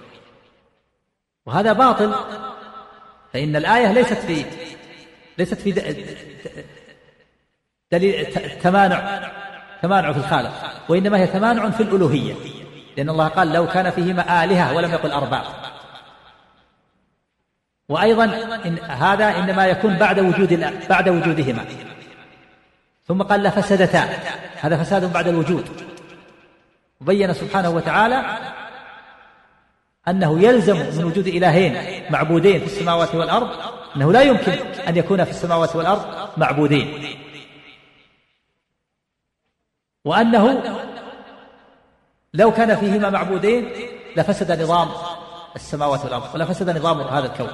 [1.46, 2.14] وهذا باطل.
[3.32, 4.44] فإن الآية ليست في
[5.38, 5.72] ليست في
[7.92, 8.26] دليل
[8.62, 9.30] تمانع
[9.82, 10.52] تمانع في الخالق
[10.88, 12.34] وإنما هي تمانع في الألوهية
[12.96, 15.44] لأن الله قال لو كان فيهما آلهة ولم يقل أرباب
[17.88, 18.24] وأيضا
[18.64, 21.64] إن هذا إنما يكون بعد وجود بعد وجودهما.
[23.08, 24.08] ثم قال لفسدتا
[24.60, 25.64] هذا فساد بعد الوجود.
[27.00, 28.24] وبين سبحانه وتعالى
[30.08, 33.48] أنه يلزم من وجود إلهين معبودين في السماوات والأرض
[33.96, 34.52] أنه لا يمكن
[34.88, 37.16] أن يكون في السماوات والأرض معبودين.
[40.04, 40.62] وأنه
[42.34, 43.72] لو كان فيهما معبودين
[44.16, 44.88] لفسد نظام
[45.56, 47.50] السماوات والأرض ولفسد نظام هذا الكون.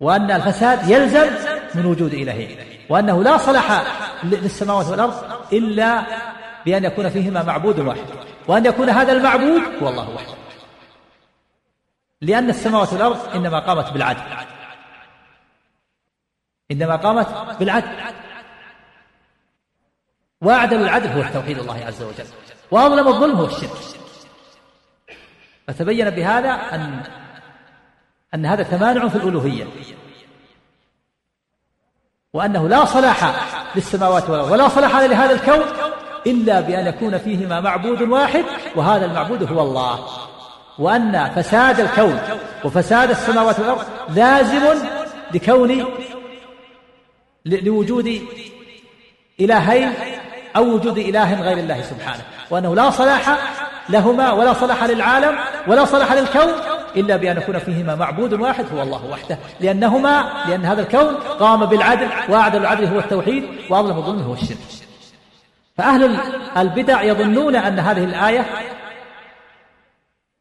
[0.00, 1.30] وأن الفساد يلزم
[1.74, 3.82] من وجود إلهين وأنه لا صلح
[4.24, 5.14] للسماوات والأرض
[5.52, 6.02] إلا
[6.66, 8.35] بأن يكون فيهما معبود واحد.
[8.48, 10.34] وأن يكون هذا المعبود هو الله وحده.
[12.20, 14.22] لأن السماوات والأرض إنما قامت بالعدل.
[16.70, 17.88] إنما قامت بالعدل.
[20.40, 22.26] وأعدل العدل هو التوحيد الله عز وجل.
[22.70, 23.70] وأظلم الظلم هو الشرك.
[25.68, 27.02] فتبين بهذا أن
[28.34, 29.66] أن هذا تمانع في الألوهية.
[32.32, 33.34] وأنه لا صلاح
[33.76, 35.85] للسماوات والأرض ولا صلاح لهذا الكون
[36.26, 38.44] إلا بأن يكون فيهما معبود واحد
[38.76, 39.98] وهذا المعبود هو الله.
[40.78, 42.20] وأن فساد الكون
[42.64, 44.62] وفساد السماوات والأرض لازم
[45.34, 45.84] لكون
[47.46, 48.22] لوجود
[49.40, 49.92] إلهين
[50.56, 52.22] أو وجود إله غير الله سبحانه.
[52.50, 53.38] وأنه لا صلاح
[53.88, 56.52] لهما ولا صلاح للعالم ولا صلاح للكون
[56.96, 59.38] إلا بأن يكون فيهما معبود واحد هو الله وحده.
[59.60, 64.85] لأنهما لأن هذا الكون قام بالعدل وأعدل العدل هو التوحيد وأظلم الظلم هو الشرك.
[65.76, 66.18] فأهل
[66.56, 68.46] البدع يظنون أن هذه الآية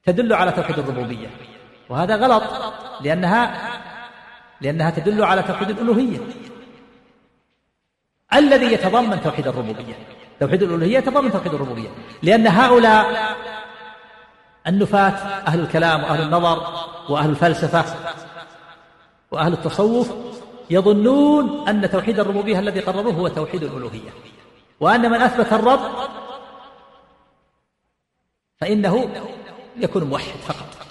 [0.03, 1.27] تدل على توحيد الربوبية.
[1.89, 2.43] وهذا غلط
[3.01, 3.71] لأنها
[4.61, 6.19] لأنها تدل على توحيد الألوهية.
[8.33, 9.93] الذي يتضمن توحيد الربوبية.
[10.39, 11.89] توحيد الألوهية يتضمن توحيد الربوبية.
[12.23, 13.35] لأن هؤلاء
[14.67, 15.09] النفاة
[15.47, 16.67] أهل الكلام وأهل النظر
[17.09, 17.85] وأهل الفلسفة
[19.31, 20.13] وأهل التصوف
[20.69, 24.09] يظنون أن توحيد الربوبية الذي قرروه هو توحيد الألوهية.
[24.79, 25.79] وأن من أثبت الرب
[28.57, 29.09] فإنه
[29.77, 30.87] يكون موحد فقط.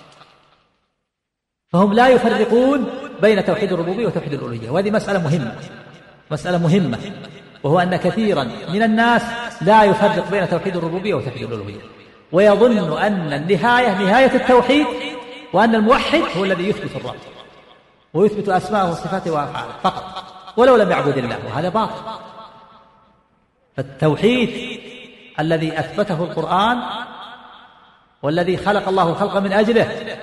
[1.68, 2.86] فهم لا يفرقون
[3.22, 4.70] بين توحيد الربوبية وتوحيد الألوهية.
[4.70, 5.56] وهذه مسألة مهمة.
[6.30, 6.98] مسألة مهمة.
[7.62, 9.22] وهو أن كثيرا من الناس
[9.62, 11.80] لا يفرق بين توحيد الربوبية وتوحيد الألوهية.
[12.32, 14.86] ويظن أن النهاية نهاية التوحيد
[15.52, 17.16] وأن الموحد هو الذي يثبت الرب.
[18.14, 20.04] ويثبت أسماءه وصفاته وأفعاله فقط.
[20.56, 21.38] ولو لم يعبد الله.
[21.46, 22.02] وهذا باطل.
[23.76, 24.80] فالتوحيد
[25.40, 26.82] الذي أثبته القرآن
[28.22, 30.18] والذي خلق الله الخلق من أجله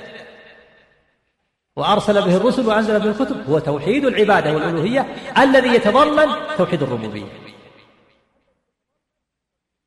[1.75, 6.27] وأرسل به الرسل وأنزل به الكتب هو توحيد العبادة والألوهية الذي يتضمن
[6.57, 7.27] توحيد الربوبية.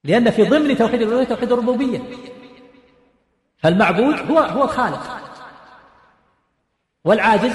[0.05, 2.03] لأن في ضمن توحيد الألوهية توحيد الربوبية.
[3.59, 5.21] فالمعبود هو هو الخالق
[7.05, 7.55] والعاجز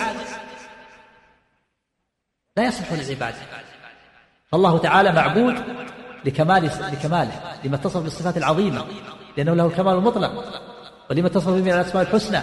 [2.58, 3.38] لا يصلح للعبادة
[4.52, 5.64] فالله تعالى معبود
[6.26, 7.32] لكمال لكماله
[7.64, 8.86] لما اتصف بالصفات العظيمة
[9.38, 10.64] لأنه له الكمال المطلق
[11.10, 12.40] ولما اتصف به من الأسماء الحسنى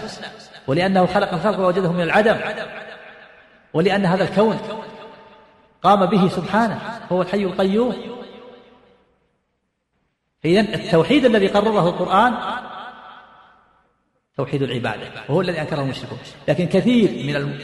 [0.67, 2.37] ولأنه خلق الخلق ووجده من العدم
[3.73, 4.59] ولأن هذا الكون
[5.83, 7.95] قام به سبحانه هو الحي القيوم
[10.45, 12.33] إذا التوحيد الذي قرره القرآن
[14.37, 16.17] توحيد العبادة وهو الذي أنكره المشركون
[16.47, 17.59] لكن كثير من.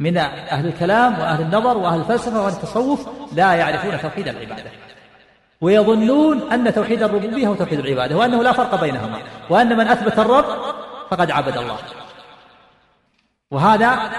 [0.00, 4.70] من أهل الكلام وأهل النظر وأهل الفلسفة وأهل التصوف لا يعرفون توحيد العبادة.
[5.60, 9.18] ويظنون أن توحيد الربوبية هو توحيد العبادة وأنه لا فرق بينهما
[9.50, 10.44] وأن من أثبت الرب
[11.10, 11.76] فقد عبد الله.
[13.50, 14.10] وهذا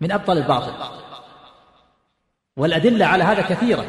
[0.00, 0.72] من أبطل الباطل.
[2.56, 3.84] والأدلة على هذا كثيرة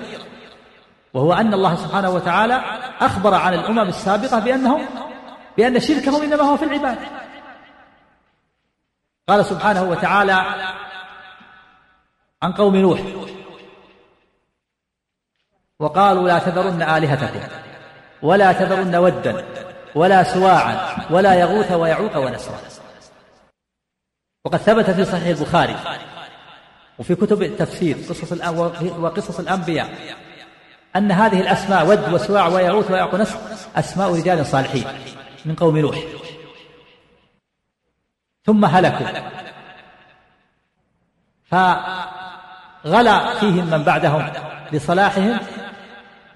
[1.13, 2.61] وهو أن الله سبحانه وتعالى
[3.01, 4.81] أخبر عن الأمم السابقة بأنهم
[5.57, 7.26] بأن شركهم إنما هو في العبادة.
[9.27, 10.45] قال سبحانه وتعالى
[12.41, 13.01] عن قوم نوح
[15.79, 17.39] وقالوا لا تذرن آلهتكم
[18.21, 19.45] ولا تذرن ودا
[19.95, 22.57] ولا سواعا ولا يغوث ويعوق ونسرا.
[24.45, 25.75] وقد ثبت في صحيح البخاري
[26.99, 28.31] وفي كتب التفسير قصص
[28.99, 29.89] وقصص الأنبياء
[30.95, 33.39] أن هذه الأسماء ود وسواع ويغوث ويعوق ونسر
[33.75, 34.85] أسماء رجال صالحين
[35.45, 35.97] من قوم نوح.
[38.47, 39.07] ثم هلكوا.
[41.45, 44.29] فغلا فيهم من بعدهم
[44.71, 45.39] لصلاحهم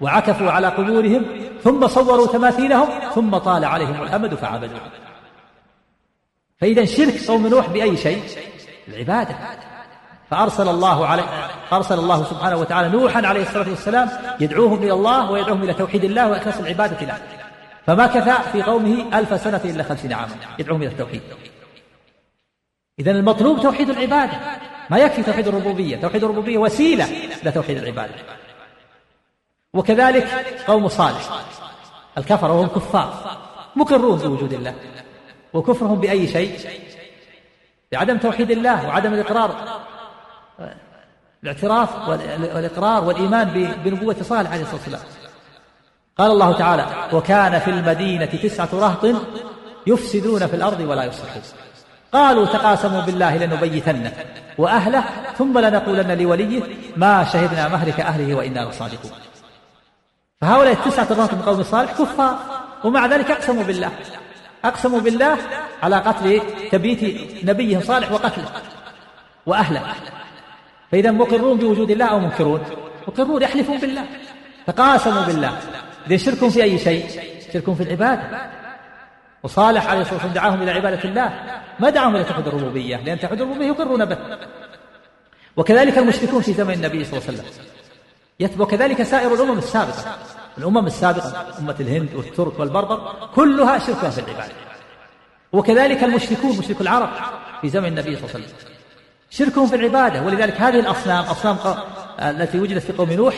[0.00, 1.24] وعكفوا على قبورهم
[1.64, 4.78] ثم صوروا تماثيلهم ثم طال عليهم الأمد فعبدوا.
[6.60, 8.22] فإذا شرك قوم نوح بأي شيء؟
[8.88, 9.36] العبادة.
[10.30, 11.24] فأرسل الله عليه
[11.72, 14.08] أرسل الله سبحانه وتعالى نوحا عليه الصلاة والسلام
[14.40, 17.18] يدعوهم إلى الله ويدعوهم إلى توحيد الله وإخلاص العبادة له.
[17.86, 20.34] فمكث في قومه ألف سنة إلا خمسين عاما.
[20.58, 21.22] يدعوهم إلى التوحيد.
[22.98, 24.40] إذا المطلوب توحيد العبادة.
[24.90, 25.96] ما يكفي توحيد الربوبية.
[25.96, 27.08] توحيد الربوبية وسيلة
[27.44, 28.14] لتوحيد العبادة.
[29.74, 30.28] وكذلك
[30.66, 31.44] قوم صالح.
[32.18, 33.38] الكفر وهم كفار.
[33.76, 34.74] مقرون بوجود الله.
[35.52, 36.58] وكفرهم بأي شيء؟
[37.92, 39.82] بعدم توحيد الله وعدم الإقرار.
[41.42, 45.02] الاعتراف والإقرار والإيمان بنبوة صالح عليه الصلاة والسلام.
[46.18, 49.16] قال الله تعالى وكان في المدينة تسعة رهط
[49.86, 51.42] يفسدون في الأرض ولا يصلحون.
[52.12, 54.12] قالوا تقاسموا بالله لنبيتنه
[54.58, 55.04] وأهله
[55.38, 56.62] ثم لنقولن لوليه
[56.96, 59.12] ما شهدنا مهلك أهله وإنا لصادقون
[60.40, 62.38] فهؤلاء التسعة الرهط من قوم صالح كفار
[62.84, 63.90] ومع ذلك أقسموا بالله.
[64.64, 65.36] أقسموا بالله
[65.82, 66.40] على قتل
[66.70, 67.02] تبييت
[67.44, 68.48] نبيهم صالح وقتله
[69.46, 69.82] وأهله.
[70.92, 72.60] فإذا مقرون بوجود الله أو منكرون؟
[73.08, 74.04] يقرون يحلفون بالله.
[74.66, 75.58] تقاسموا بالله.
[76.06, 77.06] إذا شرك في أي شيء؟
[77.52, 78.22] شرك في العبادة.
[79.42, 81.32] وصالح عليه الصلاة والسلام دعاهم إلى عبادة الله
[81.80, 84.18] ما دعاهم إلى توحيد الربوبية لأن توحيد الربوبية يقرون به
[85.56, 88.60] وكذلك المشركون في زمن النبي صلى الله عليه وسلم.
[88.60, 90.16] وكذلك سائر الأمم السابقة.
[90.58, 94.52] الأمم السابقة أمة الهند والترك والبربر كلها شركها في العبادة.
[95.52, 97.08] وكذلك المشركون مشرك العرب
[97.60, 98.56] في زمن النبي صلى الله عليه وسلم.
[99.30, 100.22] شركهم في العبادة.
[100.22, 101.56] ولذلك هذه الأصنام أصنام
[102.20, 103.34] التي وجدت في قوم نوح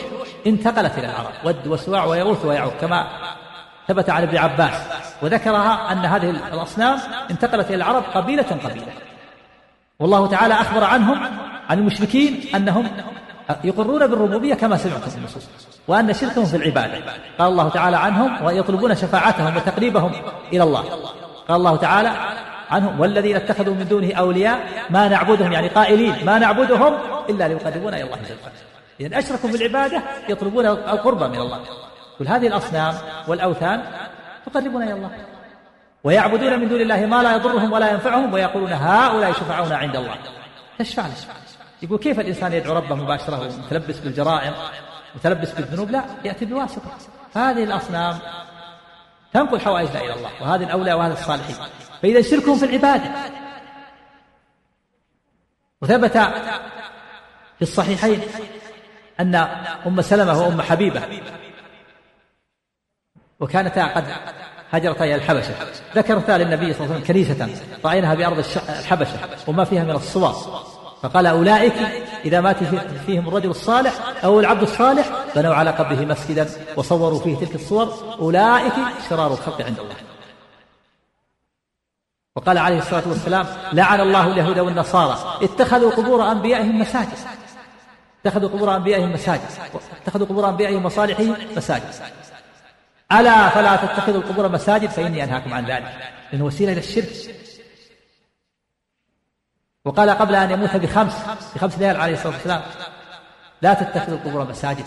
[0.47, 1.33] انتقلت إلى العرب.
[1.43, 3.07] ود وسواع ويغوث ويعوق كما
[3.87, 4.73] ثبت عن ابن عباس
[5.21, 6.99] وذكرها أن هذه الأصنام
[7.31, 8.93] انتقلت إلى العرب قبيلة قبيلة.
[9.99, 11.19] والله تعالى أخبر عنهم
[11.69, 12.87] عن المشركين أنهم
[13.63, 15.47] يقرون بالربوبية كما سمعتم في النصوص
[15.87, 16.97] وأن شركهم في العبادة.
[17.39, 20.11] قال الله تعالى عنهم ويطلبون شفاعتهم وتقريبهم
[20.53, 20.83] إلى الله.
[21.47, 22.11] قال الله تعالى
[22.69, 26.93] عنهم والذين اتخذوا من دونه أولياء ما نعبدهم يعني قائلين ما نعبدهم
[27.29, 28.17] إلا ليقربونا إلى الله.
[28.17, 28.55] وعلا
[28.99, 31.59] إذن أشركوا في العبادة يطلبون القرب من الله.
[32.19, 32.95] كل هذه الأصنام
[33.27, 33.83] والأوثان
[34.45, 35.11] تقربنا إلى الله.
[36.03, 40.17] ويعبدون من دون الله ما لا يضرهم ولا ينفعهم ويقولون هؤلاء شفعاؤنا عند الله.
[40.79, 41.13] تشفع له
[41.81, 44.53] يقول كيف الإنسان يدعو ربه مباشرة متلبس بالجرائم
[45.15, 46.91] متلبس بالذنوب؟ لا يأتي بواسطة.
[47.35, 48.19] هذه الأصنام
[49.33, 51.55] تنقل حوائجنا إلى الله وهذه الأولياء وهذا الصالحين.
[52.01, 53.11] فإذا شركهم في العبادة
[55.81, 56.17] وثبت
[57.55, 58.21] في الصحيحين
[59.19, 59.35] أن
[59.85, 61.01] أم سلمة وأم حبيبة
[63.45, 64.05] وكانتا قد
[64.71, 65.53] هجرتا إلى الحبشة.
[65.95, 67.49] ذكرتا للنبي صلى الله عليه وسلم كنيسة
[67.85, 70.35] رأيناها بأرض الحبشة وما فيها من الصور
[71.01, 71.73] فقال أولئك
[72.25, 72.57] إذا مات
[73.05, 73.93] فيهم الرجل الصالح
[74.23, 78.15] أو العبد الصالح بنوا على قبره مسجدا وصوروا فيه تلك الصور.
[78.19, 78.73] أولئك
[79.09, 79.95] شرار الخلق عند الله.
[82.35, 85.17] وقال عليه الصلاة والسلام لعن الله اليهود والنصارى.
[85.41, 87.17] اتخذوا قبور أنبيائهم مساجد.
[88.25, 89.41] اتخذوا قبور أنبيائهم مساجد.
[90.03, 91.93] اتخذوا قبور أنبيائهم وصالحهم مساجد.
[93.11, 96.13] ألا فلا تتخذوا القبور مساجد فإني أنهاكم عن ذلك.
[96.31, 97.35] لأنه وسيلة إلى الشرك.
[99.85, 101.13] وقال قبل أن يموت بخمس
[101.55, 102.61] بخمس ليال عليه الصلاة والسلام
[103.61, 104.85] لا تتخذوا القبور مساجد.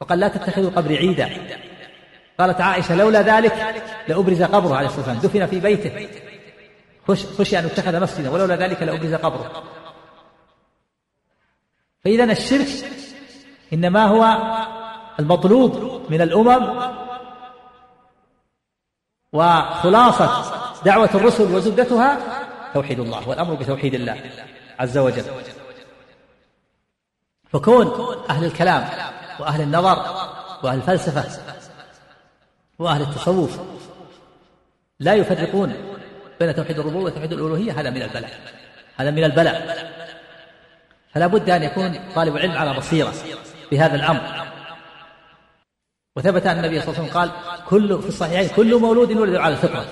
[0.00, 1.58] وقال لا تتخذوا قبري عيدا
[2.38, 5.18] قالت عائشة لولا ذلك لأبرز قبره عليه الصلاة والسلام.
[5.18, 6.08] دفن في بيته.
[7.38, 8.30] خشي أن اتخذ مسجدا.
[8.30, 9.64] ولولا ذلك لأبرز قبره.
[12.04, 12.68] فإذا الشرك
[13.72, 14.22] إنما هو
[15.22, 16.92] المطلوب من الأمم
[19.32, 20.52] وخلاصة
[20.84, 22.18] دعوة الرسل وزبدتها
[22.74, 24.20] توحيد الله والأمر بتوحيد الله
[24.78, 25.24] عز وجل.
[27.52, 28.88] فكون أهل الكلام
[29.40, 29.96] وأهل النظر
[30.62, 31.24] وأهل الفلسفة
[32.78, 33.60] وأهل التصوف
[35.00, 35.74] لا يفرقون
[36.40, 38.40] بين توحيد الربوبية وتوحيد الألوهية هذا من البلاء.
[38.96, 39.92] هذا من البلاء.
[41.14, 43.12] فلا بد أن يكون طالب العلم على بصيرة
[43.72, 44.41] بهذا الأمر.
[46.16, 47.30] وثبت أن النبي صلى الله عليه وسلم قال
[47.68, 49.84] كل في الصحيحين كل مولود يولد على الفطرة.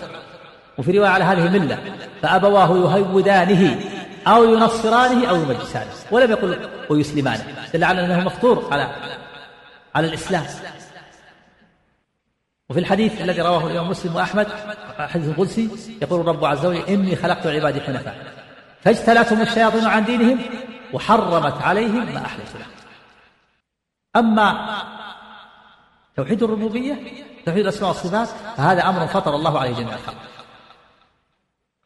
[0.78, 1.78] وفي رواية على هذه الملة
[2.22, 3.80] فأبواه يهودانه
[4.26, 5.90] أو ينصرانه أو يمجسانه.
[6.10, 7.46] ولم يقل ويسلمانه.
[7.74, 8.94] دل على أنه مفطور على
[9.94, 10.44] على الإسلام.
[12.70, 14.46] وفي الحديث الذي رواه الإمام مسلم وأحمد
[14.98, 15.70] حديث القدسي
[16.02, 18.16] يقول الرب عز وجل إني خلقت عبادي حنفاء
[18.80, 20.38] فاجتلتهم الشياطين عن دينهم
[20.92, 22.70] وحرمت عليهم ما لهم
[24.16, 24.68] أما
[26.20, 26.98] توحيد الربوبية
[27.46, 30.16] توحيد الأسماء والصفات فهذا أمر فطر الله عليه جميع الخلق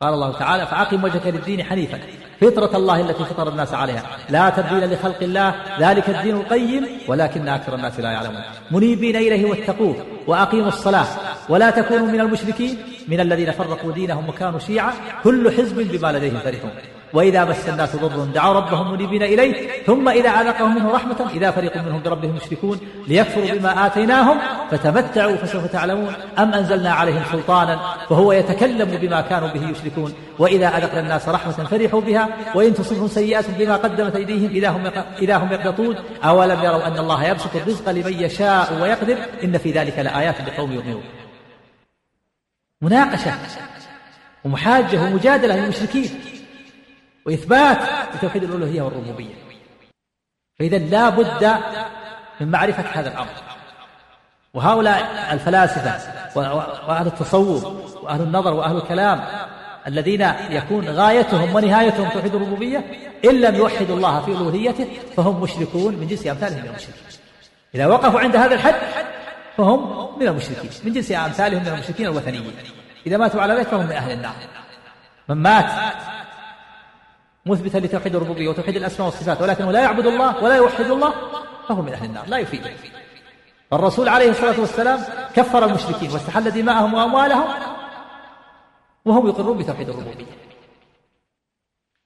[0.00, 1.98] قال الله تعالى فأقم وجهك للدين حنيفا
[2.40, 4.02] فطرة الله التي فطر الناس عليها.
[4.30, 8.42] لا تبديل لخلق الله ذلك الدين القيم ولكن أكثر الناس لا يعلمون.
[8.70, 11.06] منيبين إليه واتقوه وأقيموا الصلاة
[11.48, 12.78] ولا تكونوا من المشركين
[13.08, 14.92] من الذين فرقوا دينهم وكانوا شيعا
[15.24, 16.70] كل حزب بما لديهم فرحون.
[17.14, 21.76] وإذا مس الناس ضر دعوا ربهم منيبين إليه ثم إذا أذاقهم منه رحمة إذا فريق
[21.76, 24.38] منهم بربهم مشركون ليكفروا بما آتيناهم
[24.70, 30.14] فتمتعوا فسوف تعلمون أم أنزلنا عليهم سلطانا فهو يتكلم بما كانوا به يشركون.
[30.38, 35.36] وإذا أذقنا الناس رحمة فرحوا بها وإن تصبهم سيئات بما قدمت أيديهم إذا هم إذا
[35.36, 35.96] هم يقنطون.
[36.24, 41.02] أولم يروا أن الله يبسط الرزق لمن يشاء ويقدر؟ إن في ذلك لآيات لقوم يؤمنون.
[42.82, 43.32] مناقشة
[44.44, 46.10] ومحاجة ومجادلة للمشركين.
[47.26, 47.78] وإثبات
[48.14, 49.34] لتوحيد الألوهية والربوبية.
[50.58, 51.54] فإذا لا بد
[52.40, 53.28] من معرفة هذا الأمر.
[54.54, 56.00] وهؤلاء الفلاسفة
[56.88, 57.64] وأهل التصوف
[58.02, 59.24] وأهل النظر وأهل الكلام
[59.86, 62.84] الذين يكون غايتهم ونهايتهم توحيد الربوبية
[63.24, 66.94] إن لم يوحدوا الله في ألوهيته فهم مشركون من جنس أمثالهم من المشركين.
[67.74, 68.74] إذا وقفوا عند هذا الحد
[69.56, 72.52] فهم من المشركين من جنس أمثالهم من المشركين الوثنيين.
[73.06, 74.34] إذا ماتوا على ذلك فهم من أهل النار.
[75.28, 75.72] من مات
[77.46, 81.14] مثبتا لتوحيد الربوبية وتوحيد الأسماء والصفات ولكنه لا يعبد الله ولا يوحد الله
[81.68, 82.70] فهو من أهل النار لا يفيده
[83.72, 85.00] الرسول عليه الصلاة والسلام
[85.36, 87.48] كفر المشركين واستحل دماءهم وأموالهم
[89.04, 90.26] وهم يقرون بتوحيد الربوبية.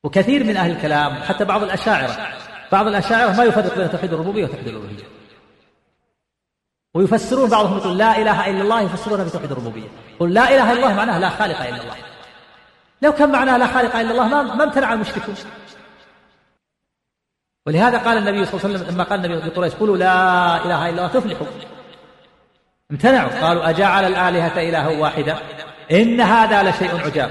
[0.05, 2.17] وكثير من أهل الكلام حتى بعض الأشاعرة
[2.73, 5.05] بعض الأشاعرة ما يفرق بين توحيد الربوبية وتوحيد الألوهية.
[6.95, 9.89] ويفسرون بعضهم يقول لا إله إلا الله يفسرونها بتوحيد الربوبية.
[10.17, 12.08] يقول لا إله إلا الله معناها لا خالق إلا الله.
[13.03, 15.35] لو كان معناها لا خالق إلا الله ما ما امتنع المشركون.
[17.67, 20.91] ولهذا قال النبي صلى الله عليه وسلم لما قال النبي لقريش قولوا لا إله إلا
[20.91, 21.47] الله تفلحوا.
[22.91, 23.31] امتنعوا.
[23.43, 25.37] قالوا أجعل الآلهة إلها واحدا
[25.93, 27.31] إن هذا لشيء عجاب.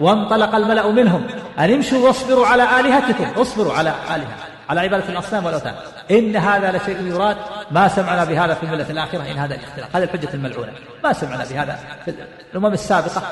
[0.00, 1.26] وانطلق الملأ منهم.
[1.58, 3.40] أن امشوا واصبروا على آلهتكم.
[3.40, 4.36] اصبروا على آلهة
[4.68, 5.74] على عبادة الأصنام والأوثان.
[6.10, 7.36] إن هذا لشيء يراد.
[7.70, 9.96] ما سمعنا بهذا في الملة الآخرة إن هذا الاختلاف.
[9.96, 10.72] هذه الحجة الملعونة.
[11.04, 12.14] ما سمعنا بهذا في
[12.52, 13.22] الأمم السابقة.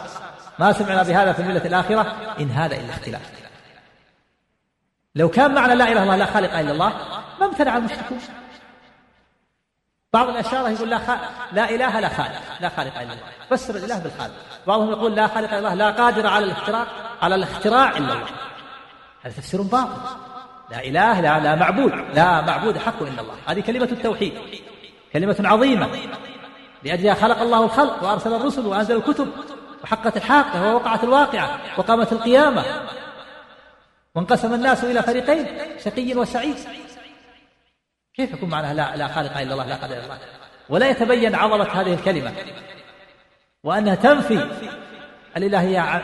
[0.59, 3.33] ما سمعنا بهذا في الملة الآخرة إن هذا إلا اختلاف.
[5.15, 6.93] لو كان معنى لا إله إلا الله لا خالق إلا الله
[7.41, 8.19] ما امتنع المشركون.
[10.13, 11.11] بعض الأشاعرة يقول لا, خ...
[11.53, 13.25] لا إله لا خالق لا خالق إلا الله.
[13.51, 14.35] فسر الإله بالخالق.
[14.67, 16.87] بعضهم يقول لا خالق إلا الله لا قادر على الاختراع
[17.23, 18.27] على الاختراع إلا الله.
[19.23, 20.01] هذا تفسير باطل.
[20.71, 23.35] لا إله لا لا معبود لا معبود حق إلا الله.
[23.47, 24.35] هذه كلمة التوحيد.
[25.13, 25.89] كلمة عظيمة.
[26.83, 29.29] لأجلها خلق الله الخلق وأرسل الرسل وأنزل الكتب.
[29.85, 32.65] وحقت الحاقة ووقعت الواقعة وقامت القيامة.
[34.15, 35.47] وانقسم الناس إلى فريقين
[35.85, 36.57] شقي وسعيد.
[38.15, 40.19] كيف يكون معناها لا, لا خالق إلا الله لا قادر إلا الله؟
[40.69, 42.33] ولا يتبين عظمة هذه الكلمة.
[43.65, 44.49] وأنها تنفي
[45.37, 46.03] الإلهية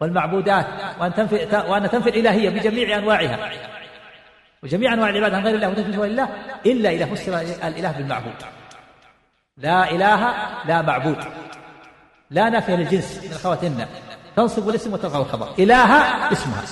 [0.00, 0.66] والمعبودات
[1.00, 3.50] وأن تنفي وأن تنفي الإلهية بجميع أنواعها.
[4.62, 6.28] وجميع أنواع العبادة عن غير الله وتثبت لله
[6.66, 8.42] إلا إذا فسر الإله بالمعبود.
[9.56, 10.34] لا إله
[10.64, 11.24] لا معبود.
[12.30, 13.88] لا نافية للجنس من خواتنا
[14.36, 15.48] تنصب الاسم وترفع الخبر.
[15.58, 15.96] إله
[16.32, 16.62] اسمها.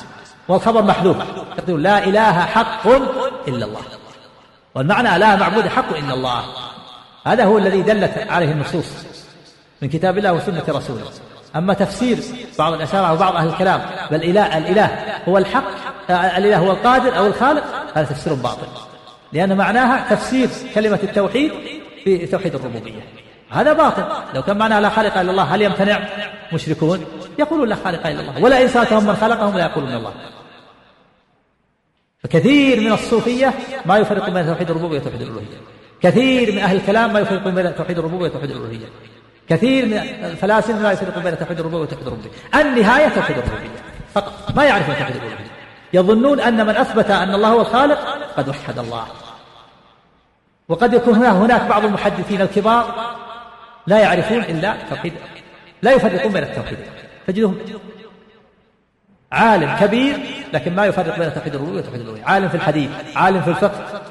[0.48, 1.16] والخبر محذوف.
[1.56, 2.86] تقول لا إله حق
[3.48, 3.80] إلا الله.
[4.74, 6.44] والمعنى لا معبود حق إلا الله.
[7.26, 8.86] هذا هو الذي دلت عليه النصوص
[9.82, 11.04] من كتاب الله وسنة رسوله.
[11.56, 12.18] أما تفسير
[12.58, 13.80] بعض الأشاعرة وبعض أهل الكلام
[14.10, 14.98] بل إله الإله
[15.28, 15.64] هو الحق
[16.10, 18.66] الإله هو القادر أو الخالق هذا تفسير باطل.
[19.32, 21.52] لأن معناها تفسير كلمة التوحيد
[22.04, 23.25] في توحيد الربوبية.
[23.50, 24.04] هذا باطل.
[24.34, 26.00] لو كان معناها لا خالق إلا الله هل يمتنع؟
[26.52, 27.04] مشركون
[27.38, 30.12] يقولون لا خالق إلا الله ولا إن سألتهم من خلقهم لا يقولون الله.
[32.18, 33.54] فكثير من الصوفية
[33.86, 35.60] ما يفرق بين توحيد الربوبية وتوحيد الألوهية.
[36.02, 38.86] كثير من أهل الكلام ما يفرق بين توحيد الربوبية وتوحيد الألوهية.
[39.48, 42.30] كثير من الفلاسفة لا يفرق بين توحيد الربوبية وتوحيد الربوبية.
[42.54, 43.68] النهاية توحيد الربوبية.
[44.14, 44.56] فقط.
[44.56, 45.46] ما يعرفون توحيد الربوبية.
[45.92, 47.98] يظنون أن من أثبت أن الله هو الخالق
[48.36, 49.06] قد وحد الله.
[50.68, 53.16] وقد يكون هناك بعض المحدثين الكبار
[53.86, 55.12] لا يعرفون إلا توحيد
[55.82, 56.78] لا يفرقون بين التوحيد.
[57.26, 57.58] تجدهم
[59.32, 60.20] عالم كبير
[60.52, 62.24] لكن ما يفرق بين توحيد الربوبية وتوحيد الألوهية.
[62.24, 64.02] عالم في الحديث عالم في الفقه.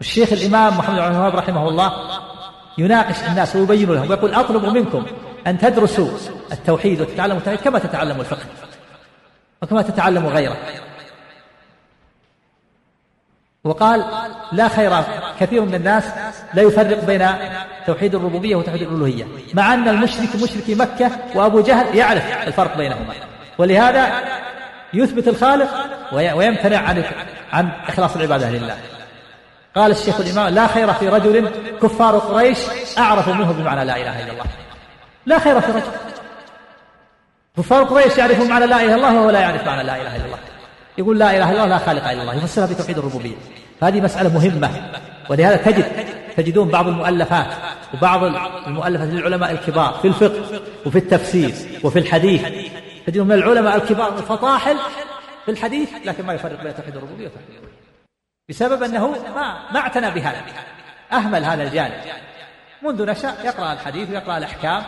[0.00, 2.20] الشيخ الإمام محمد بن الوهاب رحمه الله
[2.78, 5.06] يناقش الناس ويبين لهم ويقول أطلب منكم
[5.46, 6.10] أن تدرسوا
[6.52, 8.46] التوحيد وتتعلموا التوحيد كما تتعلموا الفقه
[9.62, 10.56] وكما تتعلموا غيره.
[13.64, 14.04] وقال
[14.52, 14.92] لا خير
[15.40, 16.04] كثير من الناس
[16.54, 17.26] لا يفرق بين
[17.86, 19.24] توحيد الربوبية وتوحيد الألوهية
[19.54, 23.14] مع أن المشرك مشرك مكة وأبو جهل يعرف الفرق بينهما.
[23.58, 24.12] ولهذا
[24.94, 25.68] يثبت الخالق
[26.12, 27.04] ويمتنع عن
[27.52, 28.76] عن إخلاص العبادة لله.
[29.74, 31.50] قال الشيخ الإمام لا خير في رجل
[31.82, 32.58] كفار قريش
[32.98, 34.44] أعرف منه بمعنى لا إله إلا الله.
[35.26, 35.82] لا خير في رجل
[37.58, 40.24] كفار قريش يعرفون معنى لا إله إلا الله وهو لا يعرف معنى لا إله إلا
[40.24, 40.38] الله.
[40.98, 43.36] يقول لا إله إلا الله لا خالق إلا الله يفسرها بتوحيد الربوبية.
[43.82, 44.70] هذه مسألة مهمة.
[45.30, 45.84] ولهذا تجد
[46.36, 47.46] تجدون بعض المؤلفات
[47.94, 48.24] وبعض
[48.66, 51.54] المؤلفات للعلماء الكبار في الفقه وفي التفسير
[51.84, 52.46] وفي الحديث.
[53.06, 54.76] تجدون من العلماء الكبار الفطاحل
[55.44, 57.46] في الحديث لكن ما يفرق بين توحيد الربوبية وتوحيد
[58.48, 60.42] بسبب أنه ما ما اعتنى بهذا.
[61.12, 61.94] أهمل هذا الجانب.
[62.82, 64.82] منذ نشأ يقرأ الحديث ويقرأ الأحكام.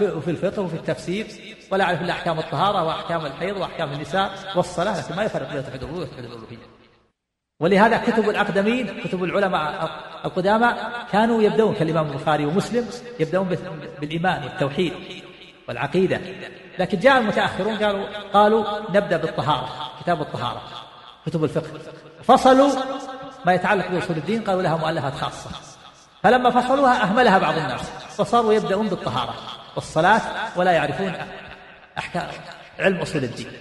[0.00, 1.26] وفي الفقه وفي التفسير.
[1.70, 5.82] ولا يعرف إلا أحكام الطهارة وأحكام الحيض وأحكام النساء والصلاة لكن ما يفرق بين توحيد
[5.82, 6.71] الربوبية وتوحيد الالوهيه
[7.60, 9.90] ولهذا كتب الأقدمين كتب العلماء
[10.24, 10.74] القدامى
[11.12, 12.86] كانوا يبدون كالإمام البخاري ومسلم
[13.20, 13.56] يبدون
[14.00, 14.92] بالإيمان والتوحيد
[15.68, 16.20] والعقيدة.
[16.78, 19.68] لكن جاء المتأخرون قالوا قالوا نبدأ بالطهارة
[20.02, 20.62] كتاب الطهارة.
[21.26, 21.70] كتب الفقه.
[22.22, 22.70] فصلوا
[23.46, 25.50] ما يتعلق بأصول الدين قالوا لها مؤلفات خاصة.
[26.22, 29.34] فلما فصلوها أهملها بعض الناس فصاروا يبدأون بالطهارة
[29.76, 30.20] والصلاة
[30.56, 31.12] ولا يعرفون
[31.98, 32.28] أحكام
[32.78, 33.52] علم أصول الدين.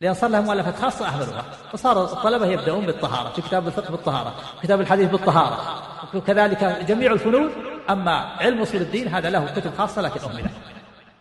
[0.00, 4.66] لأن صار لهم مؤلفات خاصة أهملوها فصار الطلبة يبدأون بالطهارة في كتاب الفقه بالطهارة في
[4.66, 5.82] كتاب الحديث بالطهارة.
[6.14, 7.50] وكذلك جميع الفنون
[7.90, 10.50] أما علم أصول الدين هذا له كتب خاصة لكن أهملت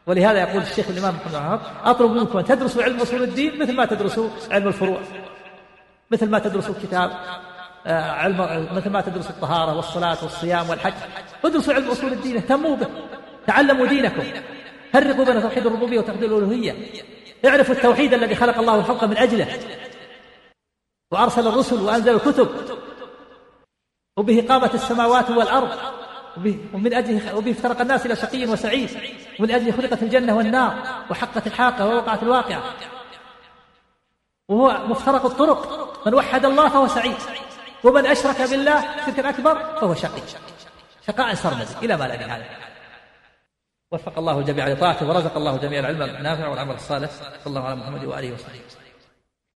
[0.07, 3.85] ولهذا يقول الشيخ الإمام محمد بن أطلب منكم أن تدرسوا علم أصول الدين مثل ما
[3.85, 4.99] تدرسوا علم الفروع.
[6.11, 7.11] مثل ما تدرسوا كتاب
[7.88, 10.93] آه، علم مثل ما تدرسوا الطهارة والصلاة والصيام والحج.
[11.45, 12.88] ادرسوا علم أصول الدين اهتموا به
[13.47, 14.23] تعلموا دينكم.
[14.93, 16.76] فرقوا بين توحيد الربوبية وتوحيد الألوهية.
[17.45, 19.60] اعرفوا التوحيد الذي خلق الله الخلق من أجله.
[21.11, 22.49] وأرسل الرسل وأنزل الكتب.
[24.18, 25.78] وبه قامت السماوات والأرض.
[26.74, 28.90] ومن أجله وبه افترق الناس إلى شقي وسعيد.
[29.40, 31.03] ومن أجله خلقت الجنة والنار.
[31.10, 32.64] وحقت الحاقة ووقعت الواقعة
[34.49, 35.90] وهو مفترق الطرق.
[36.07, 37.18] من وحد الله فهو سعيد.
[37.84, 40.22] ومن أشرك بالله شركا أكبر فهو شقي.
[41.07, 41.74] شقاء سرمدي.
[41.84, 42.69] إلى ما لا نهاية
[43.91, 47.10] وفق الله الجميع لطاعته ورزق الله جميع العلم النافع والعمل الصالح.
[47.11, 48.60] صلى الله على محمد وآله وصحبه